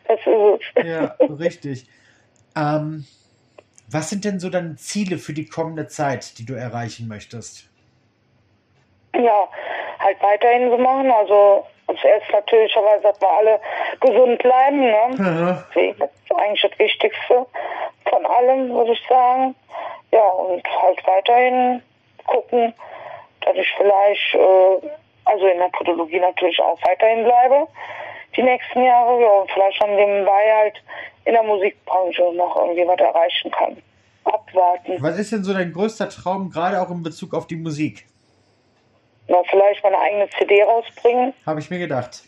Das 0.09 0.21
ist 0.21 0.27
es. 0.27 0.85
Ja, 0.85 1.17
richtig. 1.21 1.89
Ähm, 2.57 3.07
was 3.89 4.11
sind 4.11 4.25
denn 4.25 4.41
so 4.41 4.51
deine 4.51 4.77
Ziele 4.77 5.19
für 5.19 5.33
die 5.33 5.47
kommende 5.47 5.87
Zeit, 5.87 6.39
die 6.39 6.47
du 6.47 6.55
erreichen 6.55 7.07
möchtest? 7.07 7.69
Ja, 9.15 9.49
halt 9.99 10.23
weiterhin 10.23 10.71
so 10.71 10.79
machen. 10.79 11.11
Also 11.11 11.65
als 11.87 12.03
erstes 12.05 12.33
natürlicherweise, 12.33 13.03
dass 13.03 13.21
wir 13.21 13.29
alle 13.29 13.61
gesund 14.01 14.43
bleiben. 14.43 14.81
Ne? 14.81 15.09
Mhm. 15.17 15.95
Das 15.99 16.11
ist 16.11 16.35
eigentlich 16.35 16.63
das 16.63 16.79
Wichtigste 16.79 17.47
von 18.09 18.27
allem, 18.27 18.71
würde 18.71 18.93
ich 18.93 19.03
sagen. 19.09 19.55
Ja, 20.13 20.29
und 20.29 20.63
halt 20.83 21.07
weiterhin 21.07 21.83
gucken, 22.27 22.75
dass 23.43 23.57
ich 23.57 23.69
vielleicht, 23.77 24.35
äh, 24.35 24.89
also 25.25 25.47
in 25.47 25.59
der 25.59 25.69
Podologie 25.73 26.21
natürlich 26.21 26.61
auch 26.61 26.79
weiterhin 26.83 27.25
bleibe, 27.25 27.67
die 28.37 28.43
nächsten 28.43 28.85
Jahre, 28.85 29.21
ja, 29.21 29.29
und 29.29 29.51
vielleicht 29.51 29.83
dann 29.83 29.95
nebenbei 29.97 30.53
halt 30.55 30.83
in 31.25 31.33
der 31.33 31.43
Musikbranche 31.43 32.23
noch 32.35 32.57
irgendwie 32.57 32.87
was 32.87 32.99
erreichen 32.99 33.51
kann. 33.51 33.77
Abwarten. 34.25 34.97
Was 35.01 35.19
ist 35.19 35.33
denn 35.33 35.45
so 35.45 35.53
dein 35.53 35.73
größter 35.73 36.09
Traum, 36.09 36.51
gerade 36.51 36.81
auch 36.81 36.91
in 36.91 37.03
Bezug 37.03 37.33
auf 37.33 37.47
die 37.47 37.57
Musik? 37.57 38.07
Na, 39.37 39.43
vielleicht 39.51 39.83
meine 39.83 39.99
eigene 39.99 40.29
CD 40.31 40.63
rausbringen. 40.63 41.35
Habe 41.45 41.61
ich 41.61 41.71
mir 41.71 41.79
gedacht. 41.79 42.23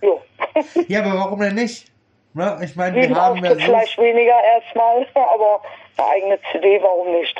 Jo. 0.00 0.22
ja, 0.88 1.02
aber 1.02 1.18
warum 1.18 1.40
denn 1.40 1.54
nicht? 1.54 1.90
Na, 2.32 2.60
ich 2.62 2.74
meine, 2.76 2.96
wir 2.96 3.14
haben 3.14 3.44
ja 3.44 3.54
vielleicht 3.54 3.98
weniger 3.98 4.42
erstmal, 4.54 5.06
aber 5.14 5.62
eine 5.96 6.08
eigene 6.08 6.38
CD, 6.50 6.80
warum 6.82 7.12
nicht? 7.12 7.36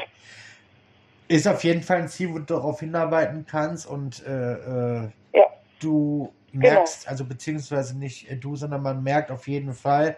Ist 1.28 1.48
auf 1.48 1.64
jeden 1.64 1.82
Fall 1.82 1.98
ein 1.98 2.08
Ziel, 2.08 2.32
wo 2.32 2.38
du 2.38 2.44
darauf 2.44 2.80
hinarbeiten 2.80 3.46
kannst 3.50 3.86
und 3.86 4.24
äh, 4.26 4.52
äh, 4.52 5.08
ja. 5.32 5.46
du 5.80 6.32
genau. 6.52 6.68
merkst, 6.68 7.00
genau. 7.00 7.10
also 7.10 7.24
beziehungsweise 7.24 7.96
nicht 7.98 8.28
du, 8.44 8.56
sondern 8.56 8.82
man 8.82 9.02
merkt 9.02 9.30
auf 9.30 9.48
jeden 9.48 9.72
Fall, 9.72 10.16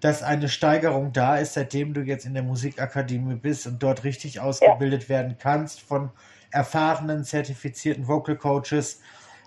dass 0.00 0.22
eine 0.22 0.48
Steigerung 0.48 1.12
da 1.12 1.38
ist, 1.38 1.54
seitdem 1.54 1.92
du 1.92 2.02
jetzt 2.02 2.24
in 2.24 2.34
der 2.34 2.42
Musikakademie 2.42 3.34
bist 3.34 3.66
und 3.66 3.82
dort 3.82 4.04
richtig 4.04 4.40
ausgebildet 4.40 5.04
ja. 5.04 5.08
werden 5.08 5.36
kannst 5.38 5.80
von 5.80 6.10
erfahrenen, 6.54 7.24
zertifizierten 7.24 8.06
Vocal 8.06 8.36
Coaches. 8.36 9.00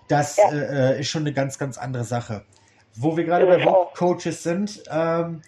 Das 0.08 0.36
ja. 0.36 0.50
äh, 0.50 1.00
ist 1.00 1.08
schon 1.08 1.22
eine 1.22 1.32
ganz, 1.32 1.58
ganz 1.58 1.78
andere 1.78 2.04
Sache. 2.04 2.44
Wo 2.94 3.16
wir 3.16 3.24
gerade 3.24 3.46
bei 3.46 3.64
Vocal 3.64 3.94
Coaches 3.94 4.42
sind, 4.42 4.82
ähm, 4.90 5.42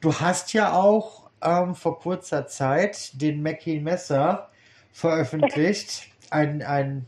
du 0.00 0.14
hast 0.14 0.52
ja 0.52 0.72
auch 0.72 1.30
ähm, 1.42 1.74
vor 1.74 1.98
kurzer 1.98 2.46
Zeit 2.46 3.20
den 3.20 3.42
Mackie 3.42 3.80
Messer 3.80 4.48
veröffentlicht. 4.92 6.06
Ein, 6.32 6.62
ein 6.62 7.06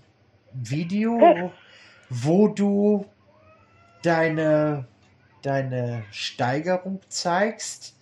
Video, 0.52 1.52
wo 2.10 2.48
du 2.48 3.06
deine, 4.02 4.88
deine 5.42 6.02
Steigerung 6.10 7.00
zeigst, 7.08 7.94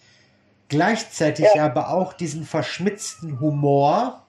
gleichzeitig 0.68 1.46
ja. 1.54 1.66
aber 1.66 1.90
auch 1.90 2.14
diesen 2.14 2.44
verschmitzten 2.44 3.38
Humor 3.38 4.26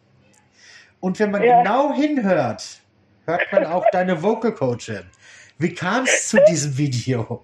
und 1.02 1.20
wenn 1.20 1.32
man 1.32 1.44
ja. 1.44 1.62
genau 1.62 1.94
hinhört, 1.94 2.80
hört 3.26 3.52
man 3.52 3.66
auch 3.66 3.86
deine 3.92 4.24
Vocal 4.24 4.54
Coachin. 4.54 5.04
Wie 5.58 5.74
kam 5.74 6.06
es 6.06 6.30
zu 6.30 6.38
diesem 6.48 6.78
Video? 6.78 7.44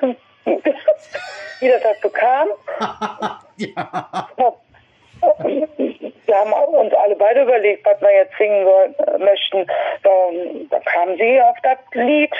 Wie 0.00 1.68
das 1.68 1.82
dazu 1.82 2.10
kam? 2.10 2.48
ja 3.56 4.28
wir 6.26 6.36
haben 6.36 6.52
uns 6.52 6.94
alle 6.94 7.16
beide 7.16 7.42
überlegt, 7.42 7.84
was 7.86 8.00
wir 8.00 8.14
jetzt 8.14 8.36
singen 8.38 8.64
wollen, 8.64 8.94
äh, 8.98 9.18
möchten. 9.18 9.58
Ähm, 9.58 10.68
da 10.70 10.80
kam 10.80 11.16
sie 11.16 11.40
auf 11.40 11.56
das 11.62 11.78
Lied 11.92 12.34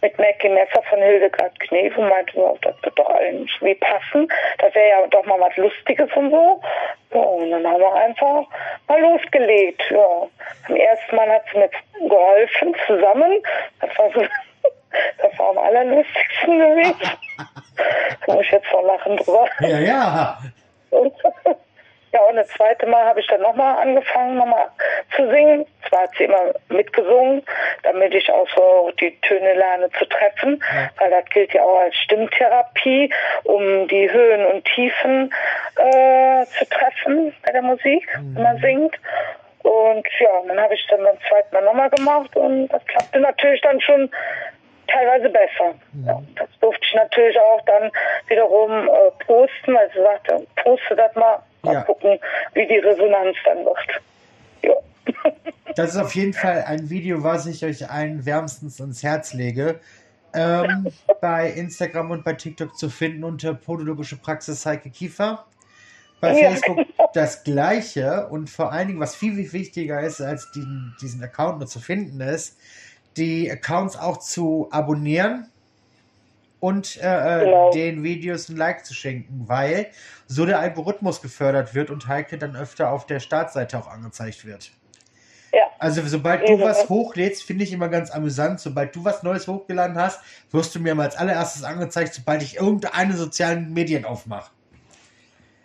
mit 0.00 0.18
Mackie 0.18 0.48
Messer 0.48 0.82
von 0.88 1.00
Hildegard 1.00 1.58
Knef 1.60 1.96
und 1.96 2.08
meinte, 2.08 2.32
oh, 2.36 2.56
das 2.62 2.74
wird 2.82 2.98
doch 2.98 3.10
allen 3.10 3.48
wie 3.60 3.74
passen. 3.74 4.28
Das 4.58 4.74
wäre 4.74 4.88
ja 4.88 5.06
doch 5.08 5.24
mal 5.26 5.40
was 5.40 5.56
Lustiges 5.56 6.08
und 6.14 6.30
so. 6.30 6.60
Ja, 7.12 7.20
und 7.20 7.50
dann 7.50 7.66
haben 7.66 7.80
wir 7.80 7.94
einfach 7.94 8.44
mal 8.88 9.00
losgelegt. 9.00 9.82
Ja. 9.90 10.28
Am 10.68 10.76
ersten 10.76 11.16
Mal 11.16 11.30
hat 11.30 11.42
sie 11.52 11.58
mir 11.58 11.70
geholfen, 12.08 12.76
zusammen. 12.86 13.42
Das 13.80 13.98
war 13.98 14.10
so 14.12 14.20
Das 15.18 15.38
war 15.38 15.50
am 15.50 15.58
allerlustigsten 15.58 16.58
gewesen. 16.58 16.94
da 18.26 18.34
muss 18.34 18.44
ich 18.44 18.52
jetzt 18.52 18.72
noch 18.72 18.82
lachen 18.82 19.16
drüber. 19.16 19.46
Ja, 19.60 19.78
ja. 19.78 20.38
Ja, 22.16 22.22
und 22.30 22.36
das 22.36 22.48
zweite 22.48 22.86
Mal 22.86 23.04
habe 23.04 23.20
ich 23.20 23.26
dann 23.26 23.42
nochmal 23.42 23.76
angefangen, 23.76 24.36
nochmal 24.38 24.68
zu 25.14 25.28
singen. 25.30 25.66
Zwar 25.86 26.04
hat 26.04 26.10
sie 26.16 26.24
immer 26.24 26.54
mitgesungen, 26.70 27.42
damit 27.82 28.14
ich 28.14 28.30
auch 28.32 28.48
so 28.56 28.90
die 28.98 29.14
Töne 29.20 29.52
lerne 29.52 29.90
zu 29.98 30.06
treffen, 30.06 30.62
Ja. 30.74 30.88
weil 30.98 31.10
das 31.10 31.26
gilt 31.26 31.52
ja 31.52 31.62
auch 31.62 31.78
als 31.80 31.94
Stimmtherapie, 31.96 33.12
um 33.44 33.86
die 33.88 34.10
Höhen 34.10 34.46
und 34.46 34.64
Tiefen 34.64 35.30
äh, 35.76 36.46
zu 36.46 36.66
treffen 36.70 37.34
bei 37.44 37.52
der 37.52 37.60
Musik, 37.62 38.08
wenn 38.32 38.42
man 38.42 38.58
singt. 38.60 38.96
Und 39.62 40.06
ja, 40.18 40.30
dann 40.46 40.58
habe 40.60 40.74
ich 40.74 40.86
dann 40.88 41.02
beim 41.02 41.18
zweiten 41.28 41.54
Mal 41.54 41.64
nochmal 41.64 41.90
gemacht 41.90 42.34
und 42.34 42.68
das 42.68 42.82
klappte 42.86 43.20
natürlich 43.20 43.60
dann 43.60 43.78
schon 43.82 44.10
teilweise 44.88 45.28
besser. 45.28 45.74
Ja, 46.06 46.22
das 46.36 46.48
durfte 46.60 46.82
ich 46.84 46.94
natürlich 46.94 47.38
auch 47.38 47.60
dann 47.66 47.90
wiederum 48.28 48.88
äh, 48.88 49.24
posten, 49.24 49.76
sie 49.94 50.00
sagte, 50.00 50.46
poste 50.56 50.96
das 50.96 51.14
mal, 51.14 51.38
mal 51.62 51.74
Ja. 51.74 51.82
gucken, 51.82 52.18
wie 52.54 52.66
die 52.66 52.78
Resonanz 52.78 53.36
dann 53.44 53.64
wird. 53.64 54.00
Ja. 54.62 54.74
Das 55.74 55.90
ist 55.90 55.98
auf 56.00 56.14
jeden 56.14 56.32
Fall 56.32 56.64
ein 56.66 56.88
Video, 56.88 57.22
was 57.22 57.44
ich 57.46 57.62
euch 57.62 57.90
allen 57.90 58.24
wärmstens 58.24 58.80
ins 58.80 59.02
Herz 59.02 59.34
lege. 59.34 59.80
Ähm, 60.32 60.90
bei 61.20 61.50
Instagram 61.50 62.10
und 62.12 62.24
bei 62.24 62.32
TikTok 62.32 62.76
zu 62.78 62.88
finden 62.88 63.24
unter 63.24 63.52
Podologische 63.54 64.16
Praxis 64.16 64.64
Heike 64.64 64.90
Kiefer. 64.90 65.44
Bei 66.20 66.32
Ja, 66.32 66.48
Facebook 66.50 66.76
genau. 66.76 67.10
das 67.12 67.44
gleiche 67.44 68.26
und 68.28 68.48
vor 68.48 68.72
allen 68.72 68.88
Dingen, 68.88 69.00
was 69.00 69.14
viel, 69.14 69.34
viel 69.34 69.52
wichtiger 69.52 70.00
ist, 70.00 70.20
als 70.22 70.50
diesen, 70.50 70.96
diesen 71.00 71.22
Account 71.22 71.58
nur 71.58 71.68
zu 71.68 71.78
finden, 71.80 72.20
ist, 72.22 72.56
die 73.16 73.50
Accounts 73.50 73.96
auch 73.96 74.18
zu 74.18 74.68
abonnieren 74.70 75.48
und 76.60 76.96
äh, 77.02 77.40
äh, 77.40 77.44
Genau. 77.44 77.70
den 77.70 78.02
Videos 78.02 78.48
ein 78.48 78.56
Like 78.56 78.84
zu 78.84 78.94
schenken, 78.94 79.44
weil 79.46 79.88
so 80.26 80.46
der 80.46 80.58
Algorithmus 80.58 81.22
gefördert 81.22 81.74
wird 81.74 81.90
und 81.90 82.08
Heike 82.08 82.38
dann 82.38 82.56
öfter 82.56 82.90
auf 82.90 83.06
der 83.06 83.20
Startseite 83.20 83.78
auch 83.78 83.86
angezeigt 83.88 84.44
wird. 84.44 84.72
Ja. 85.52 85.62
Also 85.78 86.02
sobald 86.06 86.42
Eben, 86.42 86.58
du 86.58 86.64
was 86.64 86.82
ja. 86.82 86.88
hochlädst, 86.88 87.42
finde 87.42 87.64
ich 87.64 87.72
immer 87.72 87.88
ganz 87.88 88.10
amüsant. 88.10 88.60
Sobald 88.60 88.94
du 88.96 89.04
was 89.04 89.22
Neues 89.22 89.46
hochgeladen 89.46 89.96
hast, 89.96 90.20
wirst 90.50 90.74
du 90.74 90.80
mir 90.80 90.94
mal 90.94 91.04
als 91.04 91.16
allererstes 91.16 91.62
angezeigt, 91.62 92.14
sobald 92.14 92.42
ich 92.42 92.56
irgendeine 92.56 93.16
sozialen 93.16 93.72
Medien 93.72 94.04
aufmache. 94.04 94.50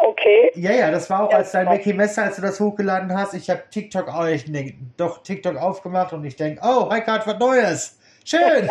Okay. 0.03 0.51
Ja, 0.55 0.71
ja, 0.71 0.91
das 0.91 1.09
war 1.09 1.23
auch 1.23 1.31
Ja, 1.31 1.37
als 1.37 1.51
dein. 1.51 1.67
Becky 1.67 1.93
Messer, 1.93 2.23
als 2.23 2.35
du 2.37 2.41
das 2.41 2.59
hochgeladen 2.59 3.15
hast. 3.15 3.33
Ich 3.33 3.49
habe 3.49 3.63
TikTok 3.69 4.07
auch, 4.09 4.25
ich, 4.25 4.47
nee, 4.47 4.75
doch 4.97 5.23
TikTok 5.23 5.57
aufgemacht 5.57 6.13
und 6.13 6.23
ich 6.25 6.35
denke, 6.35 6.61
oh, 6.63 6.89
Heike 6.89 7.11
hat 7.11 7.27
was 7.27 7.37
Neues. 7.39 7.97
Schön. 8.25 8.69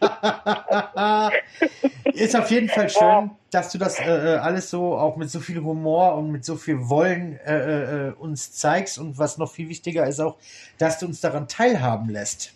Ist 2.12 2.36
auf 2.36 2.50
jeden 2.50 2.68
Fall 2.68 2.88
schön, 2.90 3.02
Ja. 3.02 3.30
dass 3.50 3.72
du 3.72 3.78
das 3.78 3.98
äh, 4.00 4.34
äh, 4.34 4.36
alles 4.36 4.70
so 4.70 4.96
auch 4.96 5.16
mit 5.16 5.30
so 5.30 5.40
viel 5.40 5.62
Humor 5.62 6.14
und 6.14 6.30
mit 6.30 6.44
so 6.44 6.56
viel 6.56 6.88
Wollen 6.88 7.38
äh, 7.46 7.56
äh, 7.56 8.08
äh, 8.08 8.12
uns 8.12 8.52
zeigst 8.52 8.98
und 8.98 9.18
was 9.18 9.38
noch 9.38 9.50
viel 9.50 9.68
wichtiger 9.68 10.06
ist 10.06 10.20
auch, 10.20 10.36
dass 10.78 10.98
du 10.98 11.06
uns 11.06 11.20
daran 11.20 11.48
teilhaben 11.48 12.08
lässt. 12.10 12.52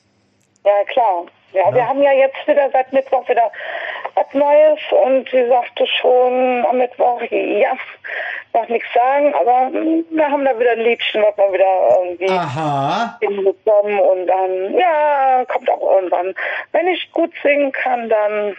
Ja, 0.64 0.72
klar. 0.92 1.24
Ja, 1.52 1.68
Ja. 1.70 1.74
wir 1.74 1.88
haben 1.88 2.02
ja 2.02 2.12
jetzt 2.12 2.46
wieder 2.46 2.68
seit 2.72 2.92
Mittwoch 2.92 3.26
wieder 3.28 3.50
was 4.18 4.34
Neues 4.34 4.80
und 5.04 5.28
sie 5.30 5.46
sagte 5.48 5.86
schon 6.00 6.64
am 6.68 6.78
Mittwoch, 6.78 7.20
ja, 7.30 7.76
noch 8.54 8.68
nichts 8.68 8.88
sagen, 8.94 9.32
aber 9.34 9.70
wir 9.72 10.30
haben 10.30 10.44
da 10.44 10.58
wieder 10.58 10.72
ein 10.72 10.80
Liedchen, 10.80 11.22
was 11.22 11.36
wir 11.36 11.52
wieder 11.52 11.98
irgendwie 12.00 12.28
Aha. 12.30 13.18
hinbekommen 13.20 13.98
und 14.00 14.26
dann, 14.26 14.78
ja, 14.78 15.44
kommt 15.46 15.70
auch 15.70 15.96
irgendwann. 15.96 16.34
Wenn 16.72 16.88
ich 16.88 17.10
gut 17.12 17.32
singen 17.42 17.72
kann, 17.72 18.08
dann 18.08 18.56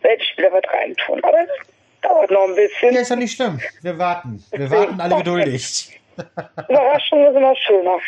werde 0.00 0.22
ich 0.22 0.38
wieder 0.38 0.52
was 0.52 0.62
reintun. 0.72 1.22
Aber 1.24 1.40
es 1.42 2.00
dauert 2.00 2.30
noch 2.30 2.44
ein 2.44 2.54
bisschen. 2.54 2.94
Ja, 2.94 3.00
ist 3.00 3.10
ja 3.10 3.16
nicht 3.16 3.36
schlimm. 3.36 3.60
Wir 3.82 3.98
warten. 3.98 4.42
Wir 4.50 4.70
warten 4.70 5.00
alle 5.00 5.16
geduldig. 5.16 5.98
Überraschungen 6.68 7.32
sind 7.32 7.36
immer 7.36 7.56
schöner. 7.56 7.98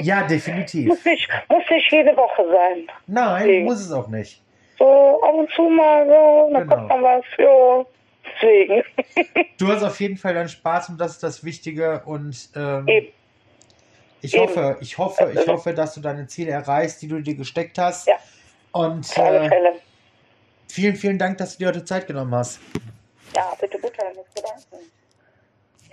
Ja, 0.00 0.22
definitiv. 0.24 0.88
muss, 0.88 1.04
nicht, 1.04 1.28
muss 1.48 1.62
nicht 1.70 1.90
jede 1.90 2.16
Woche 2.16 2.44
sein. 2.46 2.86
Nein, 3.06 3.42
Deswegen. 3.42 3.64
muss 3.64 3.80
es 3.80 3.92
auch 3.92 4.08
nicht. 4.08 4.43
So 4.78 5.22
ab 5.22 5.34
und 5.34 5.50
zu 5.52 5.62
mal 5.62 6.06
so, 6.06 6.50
dann 6.52 6.68
Genau. 6.68 6.76
kommt 6.76 6.88
man 6.88 7.02
was, 7.02 7.24
jo, 7.38 7.86
deswegen. 8.26 8.82
Du 9.58 9.68
hast 9.68 9.82
auf 9.82 10.00
jeden 10.00 10.16
Fall 10.16 10.34
deinen 10.34 10.48
Spaß 10.48 10.88
und 10.90 10.98
das 11.00 11.12
ist 11.12 11.22
das 11.22 11.44
Wichtige 11.44 12.02
und 12.04 12.48
ähm, 12.56 12.88
Eben. 12.88 13.08
ich 14.20 14.34
Eben. 14.34 14.42
hoffe, 14.42 14.76
ich 14.80 14.98
hoffe, 14.98 15.32
ich 15.32 15.46
hoffe, 15.46 15.72
dass 15.74 15.94
du 15.94 16.00
deine 16.00 16.26
Ziele 16.26 16.50
erreichst, 16.50 17.00
die 17.02 17.08
du 17.08 17.20
dir 17.20 17.34
gesteckt 17.36 17.78
hast. 17.78 18.08
Ja. 18.08 18.16
Und 18.72 19.16
äh, 19.16 19.50
vielen, 20.68 20.96
vielen 20.96 21.18
Dank, 21.18 21.38
dass 21.38 21.52
du 21.52 21.58
dir 21.58 21.68
heute 21.68 21.84
Zeit 21.84 22.06
genommen 22.08 22.34
hast. 22.34 22.58
Ja, 23.36 23.54
bitte, 23.60 23.78
bitte, 23.78 24.02
nicht 24.16 24.34
bedanken. 24.34 24.90